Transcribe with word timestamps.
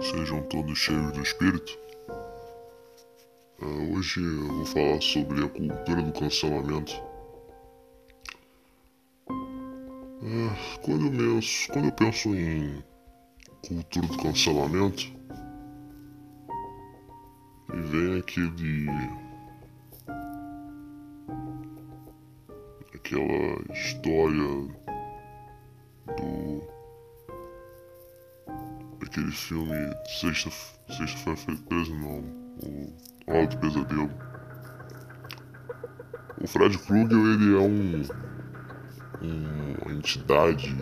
Sejam 0.00 0.42
todos 0.44 0.78
cheios 0.78 1.12
do 1.12 1.22
espírito. 1.22 1.78
Uh, 3.60 3.94
hoje 3.94 4.18
eu 4.18 4.48
vou 4.48 4.64
falar 4.64 5.00
sobre 5.02 5.44
a 5.44 5.48
cultura 5.48 6.02
do 6.02 6.12
cancelamento. 6.12 6.92
Uh, 9.28 10.80
quando, 10.82 11.04
eu 11.04 11.10
penso, 11.10 11.68
quando 11.70 11.84
eu 11.84 11.92
penso 11.92 12.34
em 12.34 12.82
cultura 13.68 14.06
do 14.06 14.16
cancelamento, 14.16 15.12
me 17.68 17.82
vem 17.82 18.18
aquele. 18.20 18.86
aquela 22.94 23.74
história 23.74 24.79
filme 29.30 29.94
Sexta, 30.06 30.50
Sexta 30.88 31.36
foi 31.36 31.56
preso 31.56 31.94
não, 31.94 32.20
o 32.62 32.92
Alto 33.26 33.58
Pesadelo. 33.58 34.10
O 36.42 36.46
Fred 36.46 36.78
Krueger 36.78 37.18
ele 37.18 37.56
é 37.56 37.60
um, 37.60 38.02
um 39.22 39.70
uma 39.82 39.92
entidade 39.92 40.76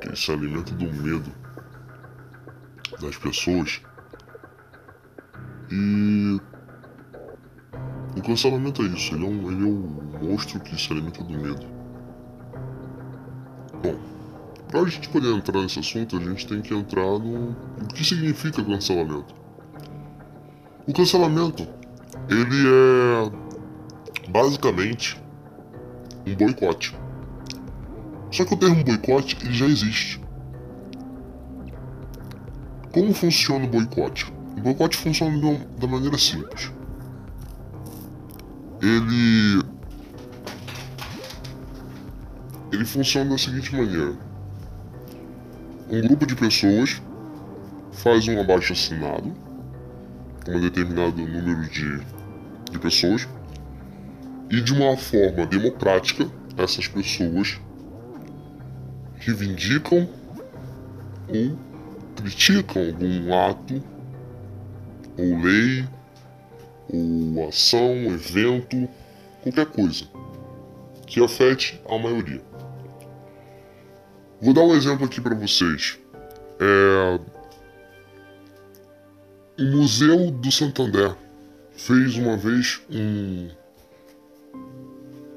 que 0.00 0.16
se 0.16 0.30
alimenta 0.32 0.72
do 0.74 0.92
medo 0.92 1.30
das 3.00 3.16
pessoas 3.16 3.80
e 5.70 6.40
o 8.16 8.22
cancelamento 8.22 8.82
é 8.82 8.86
isso, 8.86 9.14
ele 9.14 9.24
é 9.24 9.28
um, 9.28 9.50
ele 9.50 9.62
é 9.62 9.66
um 9.66 10.28
monstro 10.28 10.60
que 10.60 10.80
se 10.80 10.92
alimenta 10.92 11.22
do 11.24 11.32
medo. 11.32 11.66
Bom, 13.82 14.13
para 14.74 14.82
a 14.82 14.88
gente 14.88 15.08
poder 15.08 15.32
entrar 15.32 15.62
nesse 15.62 15.78
assunto, 15.78 16.16
a 16.16 16.20
gente 16.20 16.48
tem 16.48 16.60
que 16.60 16.74
entrar 16.74 17.04
no, 17.04 17.50
no 17.50 17.86
que 17.94 18.02
significa 18.02 18.60
cancelamento. 18.60 19.32
O 20.84 20.92
cancelamento, 20.92 21.64
ele 22.28 22.66
é 22.66 24.30
basicamente 24.30 25.16
um 26.26 26.34
boicote. 26.34 26.92
Só 28.32 28.44
que 28.44 28.52
o 28.52 28.56
termo 28.56 28.82
boicote 28.82 29.38
ele 29.42 29.54
já 29.54 29.66
existe. 29.66 30.20
Como 32.92 33.14
funciona 33.14 33.66
o 33.66 33.68
boicote? 33.68 34.34
O 34.56 34.60
boicote 34.60 34.96
funciona 34.96 35.56
da 35.78 35.86
maneira 35.86 36.18
simples. 36.18 36.72
Ele 38.82 39.62
ele 42.72 42.84
funciona 42.84 43.30
da 43.30 43.38
seguinte 43.38 43.72
maneira 43.72 44.33
um 45.90 46.00
grupo 46.00 46.26
de 46.26 46.34
pessoas 46.34 47.00
faz 47.92 48.26
um 48.28 48.40
abaixo 48.40 48.72
assinado 48.72 49.32
com 50.44 50.52
um 50.52 50.60
determinado 50.60 51.16
número 51.16 51.68
de, 51.70 52.00
de 52.70 52.78
pessoas 52.78 53.28
e 54.50 54.60
de 54.60 54.72
uma 54.72 54.96
forma 54.96 55.46
democrática 55.46 56.26
essas 56.56 56.86
pessoas 56.86 57.60
reivindicam 59.16 60.08
ou 61.28 61.58
criticam 62.16 62.86
algum 62.86 63.34
ato 63.34 63.82
ou 65.16 65.38
lei 65.42 65.86
ou 66.92 67.48
ação, 67.48 67.94
evento, 68.06 68.88
qualquer 69.42 69.66
coisa 69.66 70.04
que 71.06 71.22
afete 71.22 71.80
a 71.88 71.98
maioria. 71.98 72.42
Vou 74.44 74.52
dar 74.52 74.60
um 74.60 74.74
exemplo 74.74 75.06
aqui 75.06 75.22
para 75.22 75.34
vocês. 75.34 75.98
É... 76.60 77.18
O 79.58 79.64
Museu 79.70 80.30
do 80.30 80.52
Santander 80.52 81.16
fez 81.72 82.14
uma 82.16 82.36
vez 82.36 82.82
um, 82.90 83.48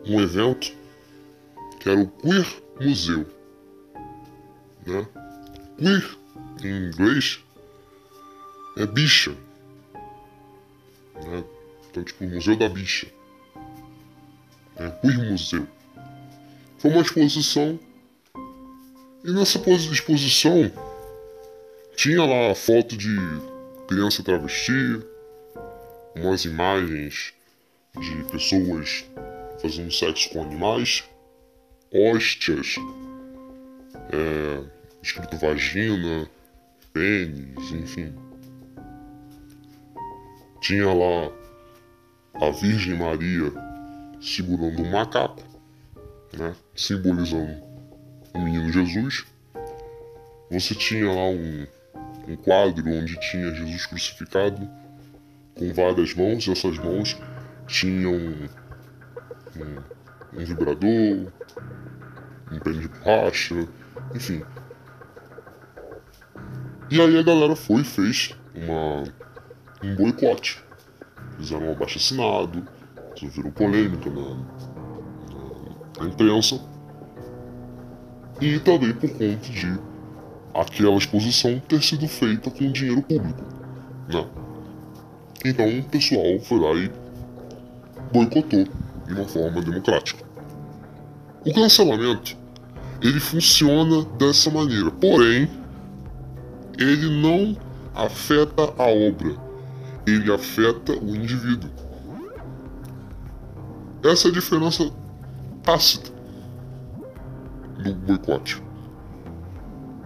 um 0.07 0.19
evento 0.19 0.75
que 1.79 1.89
era 1.89 2.01
o 2.01 2.07
Queer 2.07 2.45
Museu. 2.81 3.25
Né? 4.85 5.07
Queer, 5.77 6.17
em 6.65 6.87
inglês, 6.87 7.41
é 8.75 8.85
bicha. 8.85 9.31
Né? 11.15 11.45
Então, 11.89 12.03
tipo, 12.03 12.25
Museu 12.25 12.57
da 12.57 12.67
Bicha. 12.67 13.07
É, 14.75 14.89
Queer 14.89 15.31
Museu. 15.31 15.65
Foi 16.77 16.91
uma 16.91 17.01
exposição 17.01 17.79
e 19.27 19.31
nessa 19.33 19.59
exposição 19.91 20.71
tinha 21.97 22.23
lá 22.23 22.55
foto 22.55 22.95
de 22.95 23.13
criança 23.85 24.23
travesti, 24.23 25.01
umas 26.15 26.45
imagens 26.45 27.33
de 27.99 28.23
pessoas 28.31 29.03
fazendo 29.61 29.91
sexo 29.91 30.29
com 30.29 30.43
animais, 30.43 31.03
hóstias, 31.93 32.75
é, 34.13 34.63
escrito 35.03 35.35
vagina, 35.35 36.29
pênis, 36.93 37.71
enfim. 37.73 38.13
Tinha 40.61 40.87
lá 40.93 41.31
a 42.35 42.49
Virgem 42.51 42.95
Maria 42.95 43.51
segurando 44.21 44.83
um 44.83 44.91
macaco, 44.91 45.43
né, 46.37 46.55
simbolizando 46.73 47.66
o 48.33 48.39
menino 48.39 48.71
Jesus. 48.71 49.25
Você 50.49 50.73
tinha 50.75 51.11
lá 51.11 51.29
um, 51.29 51.67
um 52.27 52.35
quadro 52.37 52.89
onde 52.89 53.19
tinha 53.19 53.53
Jesus 53.53 53.85
crucificado 53.85 54.69
com 55.57 55.73
várias 55.73 56.13
mãos, 56.13 56.47
essas 56.47 56.77
mãos 56.77 57.17
tinham 57.67 58.13
um, 58.13 58.47
um, 60.39 60.45
vibrador, 60.45 61.31
um 62.51 62.59
pé 62.59 62.71
de 62.71 62.87
borracha, 62.87 63.67
enfim. 64.15 64.41
E 66.89 67.01
aí 67.01 67.17
a 67.19 67.23
galera 67.23 67.55
foi 67.55 67.81
e 67.81 67.83
fez 67.83 68.33
uma, 68.55 69.03
um 69.83 69.95
boicote. 69.95 70.63
Fizeram 71.37 71.67
um 71.67 71.71
abaixo 71.73 71.97
assinado, 71.97 72.65
isso 73.15 73.27
virou 73.29 73.51
polêmica 73.51 74.09
na, 74.09 74.29
na, 74.29 76.03
na 76.03 76.09
imprensa 76.09 76.59
e 78.39 78.59
também 78.59 78.93
por 78.93 79.09
conta 79.09 79.49
de 79.49 79.79
aquela 80.53 80.97
exposição 80.97 81.59
ter 81.67 81.81
sido 81.81 82.07
feita 82.07 82.49
com 82.49 82.71
dinheiro 82.71 83.01
público, 83.01 83.43
né? 84.07 84.25
Então 85.45 85.79
o 85.79 85.83
pessoal 85.83 86.39
foi 86.41 86.59
lá 86.59 86.73
e 86.73 86.91
boicotou 88.11 88.65
de 89.07 89.13
uma 89.13 89.25
forma 89.25 89.61
democrática. 89.61 90.23
O 91.45 91.53
cancelamento 91.53 92.35
ele 93.01 93.19
funciona 93.19 94.03
dessa 94.17 94.49
maneira, 94.49 94.91
porém 94.91 95.49
ele 96.77 97.21
não 97.21 97.55
afeta 97.93 98.63
a 98.77 98.83
obra, 98.83 99.35
ele 100.05 100.31
afeta 100.31 100.93
o 100.93 101.15
indivíduo. 101.15 101.69
Essa 104.03 104.27
é 104.27 104.31
a 104.31 104.33
diferença 104.33 104.91
tácita 105.63 106.16
do 107.77 107.93
boicote. 107.93 108.61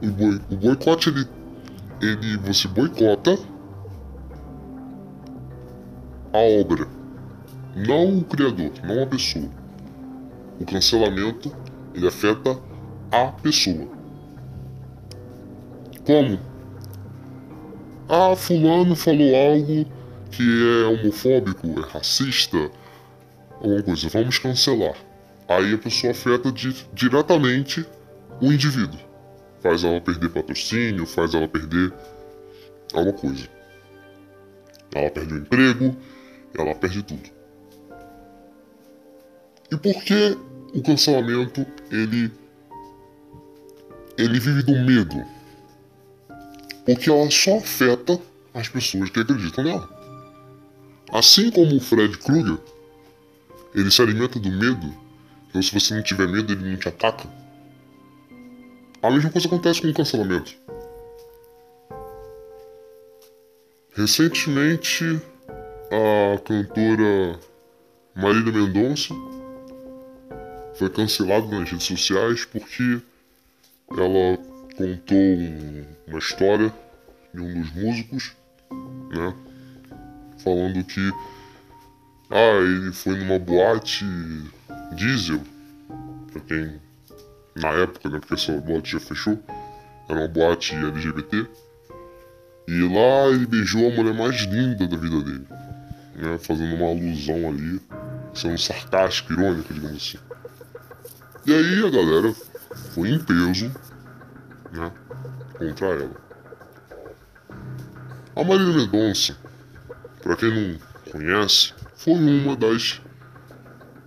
O, 0.02 0.08
boi, 0.08 0.42
o 0.50 0.56
boicote, 0.56 1.10
ele, 1.10 1.28
ele. 2.02 2.38
Você 2.38 2.68
boicota 2.68 3.38
a 6.34 6.38
obra, 6.38 6.88
não 7.76 8.20
o 8.20 8.24
criador, 8.24 8.72
não 8.84 9.04
a 9.04 9.06
pessoa. 9.08 9.50
O 10.60 10.66
cancelamento, 10.66 11.52
ele 11.94 12.08
afeta 12.08 12.58
a 13.12 13.28
pessoa. 13.28 13.88
Como? 16.06 16.40
Ah, 18.08 18.36
fulano 18.36 18.96
falou 18.96 19.36
algo 19.36 19.86
que 20.32 20.44
é 20.44 20.86
homofóbico, 20.86 21.68
é 21.68 21.92
racista, 21.92 22.72
alguma 23.62 23.84
coisa, 23.84 24.10
vamos 24.10 24.40
cancelar. 24.40 24.96
Aí 25.48 25.74
a 25.74 25.78
pessoa 25.78 26.12
afeta 26.12 26.52
di 26.52 26.74
diretamente 26.94 27.86
o 28.42 28.52
indivíduo. 28.52 29.00
Faz 29.62 29.84
ela 29.84 30.02
perder 30.02 30.30
patrocínio, 30.30 31.06
faz 31.06 31.34
ela 31.34 31.48
perder 31.48 31.94
alguma 32.94 33.14
coisa. 33.14 33.48
Ela 34.94 35.10
perde 35.10 35.34
o 35.34 35.38
emprego, 35.38 35.96
ela 36.58 36.76
perde 36.76 37.04
tudo. 37.04 37.30
E 39.72 39.78
por 39.78 40.04
que 40.04 40.38
o 40.74 40.82
cancelamento 40.82 41.66
ele 41.92 42.32
ele 44.18 44.40
vive 44.40 44.64
do 44.64 44.74
medo? 44.74 45.24
Porque 46.86 47.10
ela 47.10 47.30
só 47.32 47.58
afeta 47.58 48.20
as 48.54 48.68
pessoas 48.68 49.10
que 49.10 49.20
acreditam 49.20 49.64
nela. 49.64 49.90
Assim 51.12 51.50
como 51.52 51.76
o 51.76 51.80
Fred 51.80 52.18
Krueger, 52.18 52.58
ele 53.74 53.90
se 53.92 54.02
alimenta 54.02 54.40
do 54.40 54.50
medo 54.50 55.01
então, 55.52 55.62
se 55.62 55.74
você 55.74 55.94
não 55.94 56.02
tiver 56.02 56.30
medo, 56.30 56.54
ele 56.54 56.72
não 56.72 56.78
te 56.78 56.88
ataca. 56.88 57.28
A 59.04 59.12
mesma 59.12 59.30
coisa 59.30 59.48
acontece 59.48 59.82
com 59.82 59.90
o 59.90 59.94
cancelamento. 59.94 60.54
Recentemente, 63.94 65.22
a 65.92 66.40
cantora 66.40 67.38
Marília 68.16 68.54
Mendonça 68.54 69.14
foi 70.76 70.90
cancelada 70.90 71.48
nas 71.48 71.70
redes 71.70 71.86
sociais 71.86 72.46
porque 72.46 73.02
ela 73.92 74.38
contou 74.78 75.38
uma 76.08 76.20
história 76.20 76.74
de 77.34 77.42
um 77.42 77.62
dos 77.62 77.74
músicos, 77.74 78.32
né? 79.10 79.36
Falando 80.42 80.82
que 80.86 81.12
ah, 82.30 82.58
ele 82.62 82.94
foi 82.94 83.18
numa 83.18 83.38
boate 83.38 84.06
diesel, 84.96 85.42
pra 86.32 86.42
quem 86.42 86.80
na 87.56 87.70
época, 87.70 88.10
né? 88.10 88.20
Porque 88.20 88.34
essa 88.34 88.60
boate 88.60 88.92
já 88.94 89.00
fechou, 89.00 89.42
era 90.08 90.20
uma 90.20 90.28
boate 90.28 90.76
LGBT. 90.76 91.48
E 92.68 92.82
lá 92.82 93.28
ele 93.30 93.46
beijou 93.46 93.92
a 93.92 93.96
mulher 93.96 94.14
mais 94.14 94.42
linda 94.44 94.88
da 94.88 94.96
vida 94.98 95.22
dele, 95.22 95.48
né? 96.16 96.38
Fazendo 96.40 96.76
uma 96.76 96.88
alusão 96.88 97.50
ali, 97.50 97.82
sendo 98.34 98.58
sarcástico, 98.58 99.34
irônico, 99.34 99.74
digamos 99.74 99.98
assim. 99.98 100.18
E 101.46 101.54
aí 101.54 101.86
a 101.86 101.90
galera 101.90 102.34
foi 102.94 103.10
em 103.10 103.20
peso, 103.20 103.72
né? 104.72 104.92
Contra 105.58 105.88
ela. 105.88 106.22
A 108.36 108.44
Marília 108.44 108.74
Mendonça, 108.74 109.36
para 110.22 110.38
quem 110.38 110.50
não 110.50 110.80
conhece, 111.12 111.74
foi 111.96 112.14
uma 112.14 112.56
das 112.56 113.02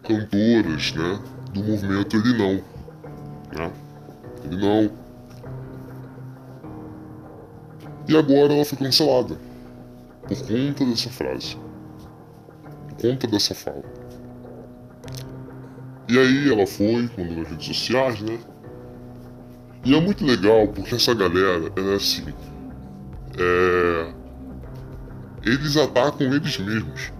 cantoras, 0.05 0.93
né? 0.93 1.21
Do 1.53 1.65
movimento 1.65 2.17
Ele 2.17 2.39
Não, 2.39 2.55
né? 3.57 3.73
Ele 4.45 4.57
Não. 4.57 4.91
E 8.07 8.17
agora 8.17 8.53
ela 8.53 8.65
foi 8.65 8.79
cancelada 8.79 9.37
por 10.29 10.37
conta 10.47 10.85
dessa 10.85 11.11
frase, 11.11 11.57
por 12.89 12.97
conta 13.01 13.27
dessa 13.27 13.55
fala. 13.55 13.83
E 16.09 16.19
aí 16.19 16.53
ela 16.53 16.67
foi, 16.67 17.09
quando 17.15 17.35
nas 17.35 17.49
redes 17.49 17.67
sociais, 17.67 18.21
né? 18.21 18.39
E 19.85 19.95
é 19.95 20.01
muito 20.01 20.25
legal 20.25 20.69
porque 20.69 20.95
essa 20.95 21.15
galera, 21.15 21.71
ela 21.77 21.93
é 21.93 21.97
assim. 21.97 22.25
É... 23.39 24.13
Eles 25.43 25.77
atacam 25.77 26.33
eles 26.33 26.59
mesmos. 26.59 27.13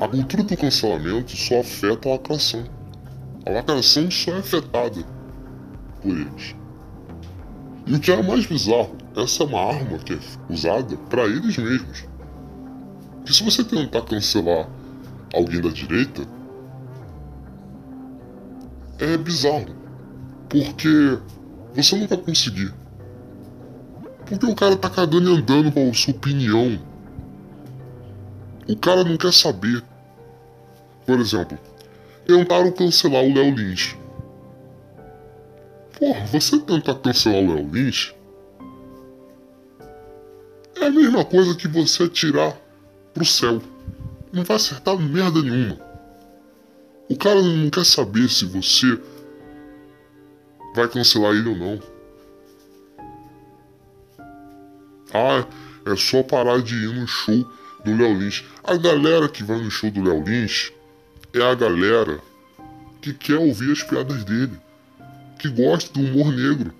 A 0.00 0.08
cultura 0.08 0.42
do 0.42 0.56
cancelamento 0.56 1.36
só 1.36 1.60
afeta 1.60 2.08
a 2.08 2.12
lacração. 2.12 2.64
A 3.44 3.50
lacração 3.50 4.10
só 4.10 4.30
é 4.30 4.38
afetada 4.38 5.04
por 6.00 6.16
eles. 6.16 6.56
E 7.86 7.94
o 7.94 8.00
que 8.00 8.10
é 8.10 8.22
mais 8.22 8.46
bizarro, 8.46 8.96
essa 9.14 9.42
é 9.42 9.46
uma 9.46 9.60
arma 9.60 9.98
que 9.98 10.14
é 10.14 10.18
usada 10.48 10.96
para 11.10 11.24
eles 11.26 11.54
mesmos. 11.58 12.06
Que 13.26 13.34
se 13.34 13.44
você 13.44 13.62
tentar 13.62 14.00
cancelar 14.00 14.70
alguém 15.34 15.60
da 15.60 15.68
direita, 15.68 16.22
é 19.00 19.18
bizarro. 19.18 19.76
Porque 20.48 21.18
você 21.74 21.94
não 21.96 22.06
vai 22.06 22.16
conseguir. 22.16 22.72
Porque 24.24 24.46
o 24.46 24.54
cara 24.54 24.76
tá 24.76 24.88
cagando 24.88 25.30
e 25.30 25.36
andando 25.36 25.70
com 25.70 25.90
a 25.90 25.92
sua 25.92 26.14
opinião. 26.14 26.80
O 28.66 28.76
cara 28.76 29.04
não 29.04 29.18
quer 29.18 29.34
saber. 29.34 29.89
Por 31.06 31.18
exemplo, 31.18 31.58
tentaram 32.26 32.70
cancelar 32.72 33.22
o 33.22 33.34
Léo 33.34 33.54
Lins. 33.54 33.96
Porra, 35.98 36.24
você 36.26 36.58
tentar 36.60 36.94
cancelar 36.96 37.42
o 37.42 37.54
Léo 37.54 37.68
Lins 37.70 38.14
é 40.76 40.86
a 40.86 40.90
mesma 40.90 41.24
coisa 41.24 41.54
que 41.54 41.68
você 41.68 42.08
tirar 42.08 42.56
pro 43.12 43.24
céu. 43.24 43.60
Não 44.32 44.44
vai 44.44 44.56
acertar 44.56 44.96
merda 44.96 45.42
nenhuma. 45.42 45.78
O 47.08 47.16
cara 47.16 47.42
não 47.42 47.68
quer 47.68 47.84
saber 47.84 48.28
se 48.28 48.44
você 48.44 48.98
vai 50.74 50.88
cancelar 50.88 51.34
ele 51.34 51.48
ou 51.48 51.56
não. 51.56 51.80
Ah, 55.12 55.44
é 55.84 55.96
só 55.96 56.22
parar 56.22 56.62
de 56.62 56.76
ir 56.76 56.94
no 56.94 57.06
show 57.06 57.44
do 57.84 57.96
Léo 57.96 58.18
Lins. 58.18 58.44
A 58.62 58.76
galera 58.76 59.28
que 59.28 59.42
vai 59.42 59.58
no 59.58 59.70
show 59.70 59.90
do 59.90 60.02
Léo 60.02 60.22
Lins 60.22 60.72
é 61.32 61.42
a 61.42 61.54
galera 61.54 62.20
que 63.00 63.14
quer 63.14 63.38
ouvir 63.38 63.72
as 63.72 63.82
piadas 63.82 64.24
dele, 64.24 64.58
que 65.38 65.48
gosta 65.48 65.92
do 65.92 66.00
humor 66.00 66.32
negro. 66.32 66.74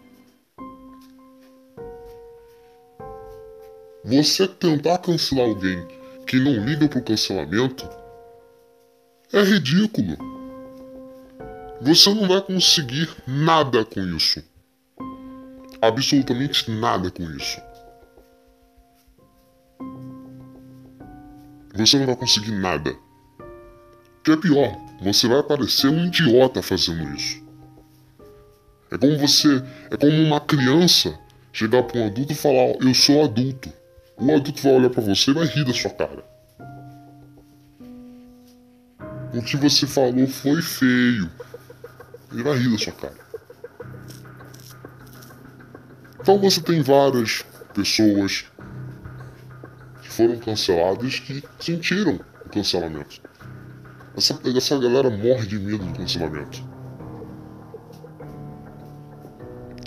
Você 4.05 4.49
tentar 4.49 4.99
cancelar 4.99 5.47
alguém 5.47 5.87
que 6.27 6.39
não 6.39 6.65
liga 6.65 6.89
pro 6.89 7.03
cancelamento 7.03 7.89
é 9.33 9.43
ridículo. 9.43 10.17
Você 11.81 12.13
não 12.13 12.27
vai 12.27 12.41
conseguir 12.41 13.09
nada 13.27 13.85
com 13.85 14.01
isso. 14.01 14.43
Absolutamente 15.81 16.71
nada 16.71 17.11
com 17.11 17.23
isso. 17.31 17.61
Você 21.75 21.99
não 21.99 22.07
vai 22.07 22.17
conseguir 22.17 22.53
nada. 22.53 22.95
Que 24.23 24.33
é 24.33 24.37
pior, 24.37 24.77
você 25.01 25.27
vai 25.27 25.43
parecer 25.43 25.89
um 25.89 26.07
idiota 26.07 26.63
fazendo 26.63 27.15
isso. 27.15 27.43
É 28.91 28.99
como 28.99 29.17
você. 29.19 29.63
É 29.91 29.97
como 29.97 30.13
uma 30.23 30.41
criança 30.41 31.19
chegar 31.53 31.83
para 31.85 32.01
um 32.01 32.07
adulto 32.07 32.33
e 32.33 32.37
falar: 32.37 32.75
Eu 32.81 32.95
sou 32.95 33.25
adulto. 33.25 33.73
O 34.17 34.35
adulto 34.35 34.63
vai 34.63 34.73
olhar 34.73 34.91
para 34.91 35.03
você 35.03 35.31
e 35.31 35.35
vai 35.35 35.47
rir 35.47 35.65
da 35.65 35.73
sua 35.73 35.91
cara. 35.91 36.25
O 39.33 39.41
que 39.43 39.57
você 39.57 39.87
falou 39.87 40.27
foi 40.27 40.61
feio. 40.61 41.31
Ele 42.33 42.43
vai 42.43 42.59
rir 42.59 42.71
da 42.71 42.79
sua 42.79 42.93
cara. 42.93 43.31
Então 46.21 46.39
você 46.39 46.61
tem 46.61 46.83
várias 46.83 47.43
pessoas 47.73 48.45
que 50.03 50.09
foram 50.11 50.37
canceladas 50.39 51.21
que 51.21 51.43
sentiram 51.59 52.21
o 52.45 52.49
cancelamento. 52.51 53.30
Essa, 54.17 54.39
essa 54.57 54.79
galera 54.79 55.11
morre 55.11 55.47
de 55.47 55.59
medo 55.59 55.85
do 55.85 55.93
cancelamento. 55.99 56.63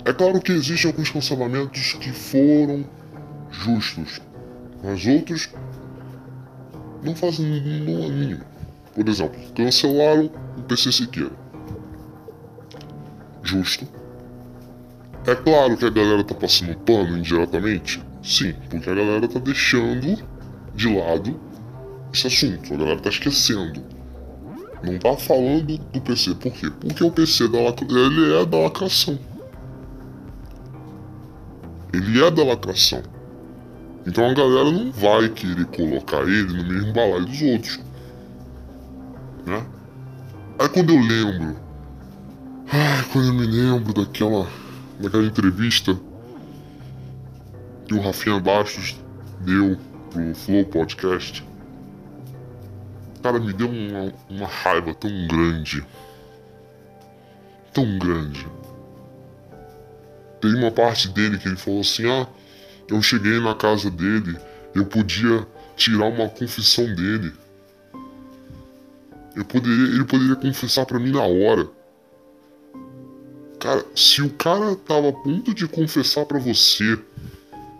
É 0.04 0.12
claro 0.12 0.40
que 0.40 0.52
existem 0.52 0.90
alguns 0.90 1.10
cancelamentos 1.10 1.94
que 1.94 2.12
foram 2.12 2.84
justos, 3.50 4.20
mas 4.82 5.06
outros 5.06 5.48
não 7.02 7.14
fazem 7.14 7.46
no 7.46 8.08
mínimo. 8.10 8.44
Por 8.94 9.08
exemplo, 9.08 9.40
cancelaram 9.54 10.30
o 10.58 10.62
PC 10.62 10.92
Siqueira. 10.92 11.32
Justo. 13.42 13.86
É 15.26 15.34
claro 15.34 15.76
que 15.76 15.86
a 15.86 15.90
galera 15.90 16.22
tá 16.22 16.34
passando 16.34 16.76
pano 16.78 17.16
indiretamente? 17.16 18.02
Sim, 18.22 18.54
porque 18.68 18.90
a 18.90 18.94
galera 18.94 19.26
tá 19.26 19.38
deixando 19.38 20.22
de 20.74 20.94
lado 20.94 21.40
esse 22.12 22.26
assunto, 22.26 22.74
a 22.74 22.76
galera 22.76 23.00
tá 23.00 23.08
esquecendo. 23.08 23.93
Não 24.84 24.98
tá 24.98 25.16
falando 25.16 25.78
do 25.78 26.00
PC, 26.00 26.34
por 26.34 26.52
quê? 26.52 26.70
Porque 26.80 27.04
o 27.04 27.10
PC 27.10 27.48
da 27.48 27.58
ele 27.58 28.34
é 28.34 28.44
da 28.44 28.58
lacração. 28.58 29.18
Ele 31.92 32.22
é 32.22 32.30
da 32.30 32.44
lacração. 32.44 33.02
Então 34.06 34.28
a 34.28 34.34
galera 34.34 34.70
não 34.70 34.92
vai 34.92 35.28
querer 35.28 35.64
colocar 35.66 36.22
ele 36.22 36.52
no 36.52 36.64
mesmo 36.64 36.92
balaio 36.92 37.24
dos 37.24 37.40
outros 37.40 37.80
né? 39.46 39.64
Aí 40.58 40.68
quando 40.68 40.90
eu 40.92 41.00
lembro, 41.00 41.56
ai, 42.70 43.04
quando 43.12 43.28
eu 43.28 43.34
me 43.34 43.46
lembro 43.46 43.92
daquela, 43.92 44.46
daquela 45.00 45.24
entrevista 45.24 45.98
que 47.86 47.94
o 47.94 48.00
Rafinha 48.00 48.40
Bastos 48.40 48.96
deu 49.40 49.76
pro 50.10 50.34
Flow 50.34 50.64
Podcast, 50.64 51.44
cara, 53.24 53.40
me 53.40 53.54
deu 53.54 53.70
uma, 53.70 54.12
uma 54.28 54.46
raiva 54.46 54.92
tão 54.92 55.10
grande, 55.26 55.82
tão 57.72 57.98
grande. 57.98 58.46
Tem 60.42 60.54
uma 60.54 60.70
parte 60.70 61.08
dele 61.08 61.38
que 61.38 61.48
ele 61.48 61.56
falou 61.56 61.80
assim, 61.80 62.06
ah, 62.06 62.28
eu 62.86 63.00
cheguei 63.00 63.40
na 63.40 63.54
casa 63.54 63.90
dele, 63.90 64.36
eu 64.74 64.84
podia 64.84 65.46
tirar 65.74 66.04
uma 66.04 66.28
confissão 66.28 66.84
dele. 66.94 67.32
Eu 69.34 69.46
poderia, 69.46 69.86
ele 69.86 70.04
poderia 70.04 70.36
confessar 70.36 70.84
para 70.84 70.98
mim 70.98 71.12
na 71.12 71.22
hora. 71.22 71.66
Cara, 73.58 73.86
se 73.96 74.20
o 74.20 74.28
cara 74.34 74.76
tava 74.76 75.08
a 75.08 75.12
ponto 75.14 75.54
de 75.54 75.66
confessar 75.66 76.26
para 76.26 76.38
você, 76.38 76.98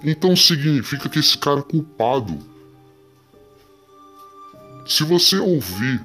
então 0.02 0.34
significa 0.34 1.06
que 1.06 1.18
esse 1.18 1.36
cara 1.36 1.60
é 1.60 1.62
culpado. 1.62 2.53
Se 4.86 5.02
você 5.02 5.38
ouvir 5.38 6.04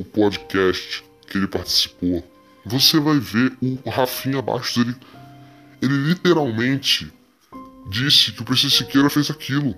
o 0.00 0.04
podcast 0.04 1.04
que 1.26 1.36
ele 1.36 1.46
participou, 1.46 2.24
você 2.64 2.98
vai 2.98 3.18
ver 3.18 3.52
o 3.60 3.90
Rafinha 3.90 4.40
Bastos, 4.40 4.82
ele, 4.82 4.96
ele 5.82 5.94
literalmente 6.08 7.12
disse 7.90 8.32
que 8.32 8.40
o 8.40 8.44
PC 8.44 8.70
Siqueira 8.70 9.10
fez 9.10 9.30
aquilo. 9.30 9.74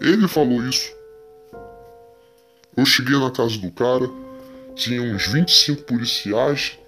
Ele 0.00 0.26
falou 0.26 0.66
isso. 0.66 0.90
Eu 2.74 2.86
cheguei 2.86 3.18
na 3.18 3.30
casa 3.30 3.58
do 3.58 3.70
cara, 3.70 4.08
tinha 4.74 5.02
uns 5.02 5.26
25 5.26 5.82
policiais. 5.82 6.78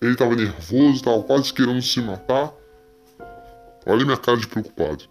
Ele 0.00 0.14
tava 0.14 0.36
nervoso, 0.36 1.02
tava 1.02 1.22
quase 1.24 1.52
querendo 1.52 1.82
se 1.82 2.00
matar. 2.00 2.52
Olha 3.84 4.04
minha 4.04 4.16
cara 4.16 4.38
de 4.38 4.46
preocupado. 4.46 5.09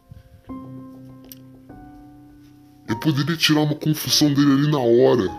Poderia 3.00 3.38
tirar 3.38 3.62
uma 3.62 3.76
confusão 3.76 4.34
dele 4.34 4.52
ali 4.52 4.72
na 4.72 4.80
hora, 4.80 5.30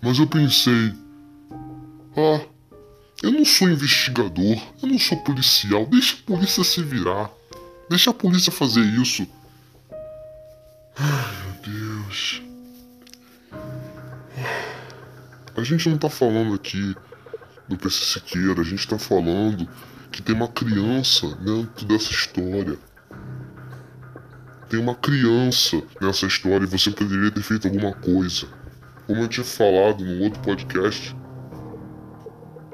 mas 0.00 0.18
eu 0.18 0.26
pensei: 0.26 0.92
ah, 2.16 2.40
eu 3.22 3.30
não 3.30 3.44
sou 3.44 3.70
investigador, 3.70 4.60
eu 4.82 4.88
não 4.88 4.98
sou 4.98 5.16
policial, 5.18 5.86
deixa 5.86 6.16
a 6.16 6.26
polícia 6.26 6.64
se 6.64 6.82
virar, 6.82 7.30
deixa 7.88 8.10
a 8.10 8.14
polícia 8.14 8.52
fazer 8.52 8.80
isso. 8.80 9.26
Ai 10.96 11.32
meu 11.44 11.74
Deus. 11.74 12.42
A 15.56 15.62
gente 15.62 15.88
não 15.88 15.98
tá 15.98 16.08
falando 16.08 16.54
aqui 16.54 16.94
do 17.68 17.76
PC 17.76 18.04
Siqueira, 18.04 18.60
a 18.60 18.64
gente 18.64 18.88
tá 18.88 18.98
falando 18.98 19.68
que 20.10 20.20
tem 20.20 20.34
uma 20.34 20.48
criança 20.48 21.34
dentro 21.36 21.86
dessa 21.86 22.10
história 22.10 22.78
tem 24.72 24.80
uma 24.80 24.94
criança 24.94 25.82
nessa 26.00 26.24
história 26.24 26.64
e 26.64 26.66
você 26.66 26.90
poderia 26.90 27.30
ter 27.30 27.42
feito 27.42 27.68
alguma 27.68 27.92
coisa. 27.92 28.46
Como 29.06 29.20
eu 29.20 29.28
tinha 29.28 29.44
falado 29.44 30.02
no 30.02 30.24
outro 30.24 30.40
podcast, 30.40 31.14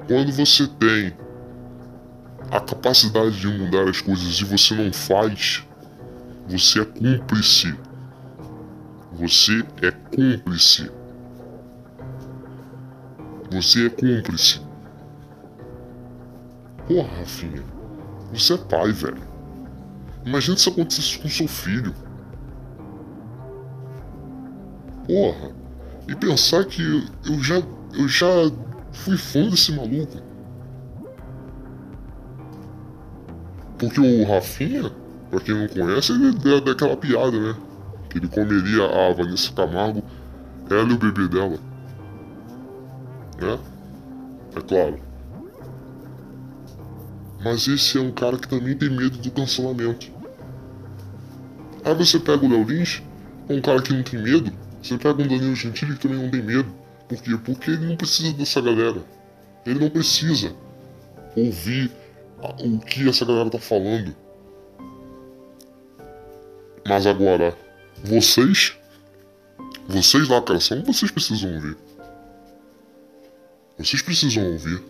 quando 0.07 0.31
você 0.31 0.65
tem 0.65 1.13
a 2.49 2.61
capacidade 2.61 3.37
de 3.37 3.47
mudar 3.49 3.89
as 3.89 3.99
coisas 3.99 4.39
e 4.39 4.45
você 4.45 4.73
não 4.75 4.93
faz, 4.93 5.67
você 6.47 6.79
é 6.79 6.85
cúmplice. 6.85 7.75
Você 9.11 9.65
é 9.81 9.91
cúmplice. 9.91 10.89
Você 13.51 13.87
é 13.87 13.89
cúmplice. 13.89 14.61
Porra, 16.87 17.09
Rafinha. 17.19 17.63
Você 18.31 18.53
é 18.53 18.57
pai, 18.57 18.93
velho. 18.93 19.28
Imagina 20.29 20.55
se 20.55 20.69
acontecesse 20.69 21.17
com 21.17 21.27
seu 21.27 21.47
filho. 21.47 21.91
Porra. 25.07 25.51
E 26.07 26.15
pensar 26.15 26.65
que 26.65 26.83
eu 27.25 27.41
já, 27.41 27.55
eu 27.93 28.07
já 28.07 28.27
fui 28.91 29.17
fã 29.17 29.49
desse 29.49 29.71
maluco. 29.71 30.21
Porque 33.79 33.99
o 33.99 34.23
Rafinha, 34.23 34.91
pra 35.31 35.39
quem 35.39 35.55
não 35.55 35.67
conhece, 35.67 36.11
ele 36.11 36.55
é 36.55 36.61
daquela 36.61 36.95
piada, 36.95 37.31
né? 37.31 37.55
Que 38.07 38.19
ele 38.19 38.27
comeria 38.27 38.85
a 38.85 39.11
Vanessa 39.11 39.51
Camargo, 39.51 40.03
ela 40.69 40.89
e 40.89 40.93
o 40.93 40.97
bebê 40.99 41.27
dela. 41.27 41.57
Né? 43.41 43.59
É 44.55 44.61
claro. 44.61 44.99
Mas 47.43 47.67
esse 47.67 47.97
é 47.97 48.01
um 48.01 48.11
cara 48.11 48.37
que 48.37 48.47
também 48.47 48.77
tem 48.77 48.91
medo 48.91 49.17
do 49.17 49.31
cancelamento. 49.31 50.18
Aí 51.83 51.95
você 51.95 52.19
pega 52.19 52.45
o 52.45 52.49
Léo 52.49 52.63
Lins, 52.63 53.01
um 53.49 53.61
cara 53.61 53.81
que 53.81 53.93
não 53.93 54.03
tem 54.03 54.21
medo. 54.21 54.51
Você 54.81 54.97
pega 54.97 55.21
um 55.21 55.27
Danilo 55.27 55.55
Gentili 55.55 55.95
que 55.95 55.99
também 56.01 56.21
não 56.21 56.29
tem 56.29 56.41
medo. 56.41 56.73
Por 57.07 57.21
quê? 57.21 57.37
Porque 57.43 57.71
ele 57.71 57.87
não 57.87 57.97
precisa 57.97 58.33
dessa 58.33 58.61
galera. 58.61 59.03
Ele 59.65 59.79
não 59.79 59.89
precisa 59.89 60.55
ouvir 61.35 61.91
o 62.63 62.79
que 62.79 63.07
essa 63.09 63.25
galera 63.25 63.49
tá 63.49 63.59
falando. 63.59 64.15
Mas 66.87 67.05
agora, 67.05 67.57
vocês, 68.03 68.77
vocês 69.87 70.27
cara, 70.27 70.59
são 70.59 70.81
vocês 70.83 71.11
precisam 71.11 71.53
ouvir. 71.55 71.77
Vocês 73.77 74.01
precisam 74.01 74.51
ouvir. 74.51 74.81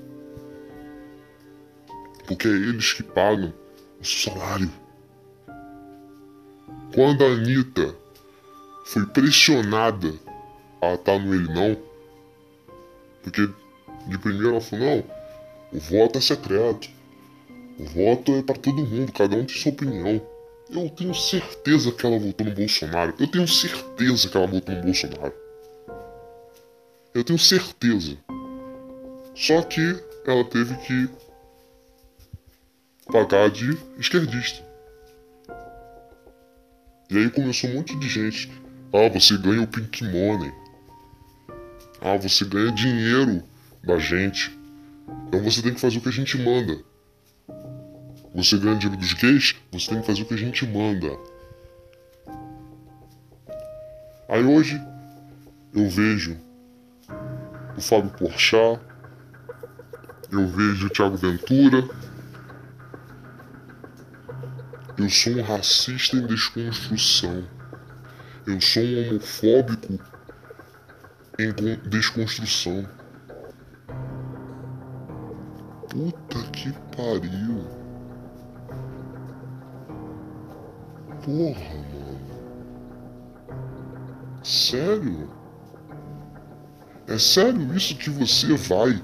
Porque 2.28 2.48
é 2.48 2.52
eles 2.52 2.94
que 2.94 3.04
pagam 3.04 3.54
o 4.00 4.06
salário. 4.06 4.72
Quando 6.94 7.24
a 7.24 7.28
Anitta 7.28 7.96
foi 8.86 9.06
pressionada 9.06 10.14
a 10.82 10.94
estar 10.96 11.20
no 11.20 11.36
Ele 11.36 11.54
Não, 11.54 11.78
porque 13.22 13.48
de 14.08 14.18
primeiro 14.18 14.50
ela 14.50 14.62
falou, 14.62 14.86
não, 14.86 15.04
o 15.72 15.80
voto 15.80 16.18
é 16.18 16.22
secreto. 16.22 16.90
O 17.80 17.86
voto 17.86 18.34
é 18.34 18.42
para 18.42 18.56
todo 18.56 18.86
mundo, 18.86 19.12
cada 19.12 19.36
um 19.36 19.46
tem 19.46 19.56
sua 19.56 19.72
opinião. 19.72 20.22
Eu 20.70 20.90
tenho 20.90 21.14
certeza 21.14 21.92
que 21.92 22.06
ela 22.06 22.20
votou 22.20 22.46
no 22.46 22.54
Bolsonaro. 22.54 23.14
Eu 23.20 23.28
tenho 23.28 23.48
certeza 23.48 24.30
que 24.30 24.38
ela 24.38 24.48
votou 24.48 24.76
no 24.76 24.82
Bolsonaro. 24.82 25.34
Eu 27.14 27.24
tenho 27.24 27.40
certeza. 27.40 28.18
Só 29.36 29.62
que 29.62 29.96
ela 30.26 30.44
teve 30.44 30.76
que 30.76 31.10
pagar 33.12 33.50
de 33.50 33.78
esquerdista. 33.98 34.69
E 37.10 37.18
aí 37.18 37.30
começou 37.32 37.70
um 37.72 37.74
monte 37.74 37.98
de 37.98 38.08
gente. 38.08 38.52
Ah, 38.94 39.10
você 39.10 39.36
ganha 39.36 39.64
o 39.64 39.68
Pink 39.68 40.04
Money. 40.04 40.54
Ah, 42.00 42.16
você 42.18 42.46
ganha 42.46 42.72
dinheiro 42.72 43.44
da 43.84 43.98
gente. 43.98 44.56
Então 45.28 45.44
você 45.44 45.62
tem 45.62 45.74
que 45.74 45.82
fazer 45.82 45.98
o 45.98 46.02
que 46.02 46.10
a 46.10 46.12
gente 46.12 46.38
manda. 46.38 46.78
Você 48.36 48.60
ganha 48.60 48.76
dinheiro 48.76 49.02
dos 49.02 49.14
gays, 49.14 49.56
você 49.72 49.90
tem 49.90 50.02
que 50.02 50.06
fazer 50.06 50.22
o 50.22 50.26
que 50.26 50.36
a 50.36 50.38
gente 50.38 50.68
manda. 50.68 51.18
Aí 54.28 54.44
hoje 54.44 54.80
eu 55.74 55.90
vejo 55.90 56.38
o 57.76 57.82
Fábio 57.82 58.12
Porchat, 58.12 58.80
eu 60.32 60.48
vejo 60.48 60.86
o 60.86 60.90
Thiago 60.92 61.18
Ventura, 61.18 61.90
eu 65.00 65.10
sou 65.10 65.32
um 65.32 65.42
racista 65.42 66.18
em 66.18 66.28
desconstrução. 66.28 67.48
Eu 68.46 68.60
sou 68.60 68.84
um 68.84 69.08
homofóbico 69.08 69.98
em 71.40 71.54
desconstrução. 71.90 72.86
Puta 75.90 76.44
que 76.52 76.74
pariu. 76.98 77.66
Porra, 81.24 81.76
mano. 81.94 82.20
Sério? 84.44 85.30
É 87.08 87.18
sério 87.18 87.74
isso 87.74 87.96
que 87.96 88.10
você 88.10 88.54
vai 88.58 89.02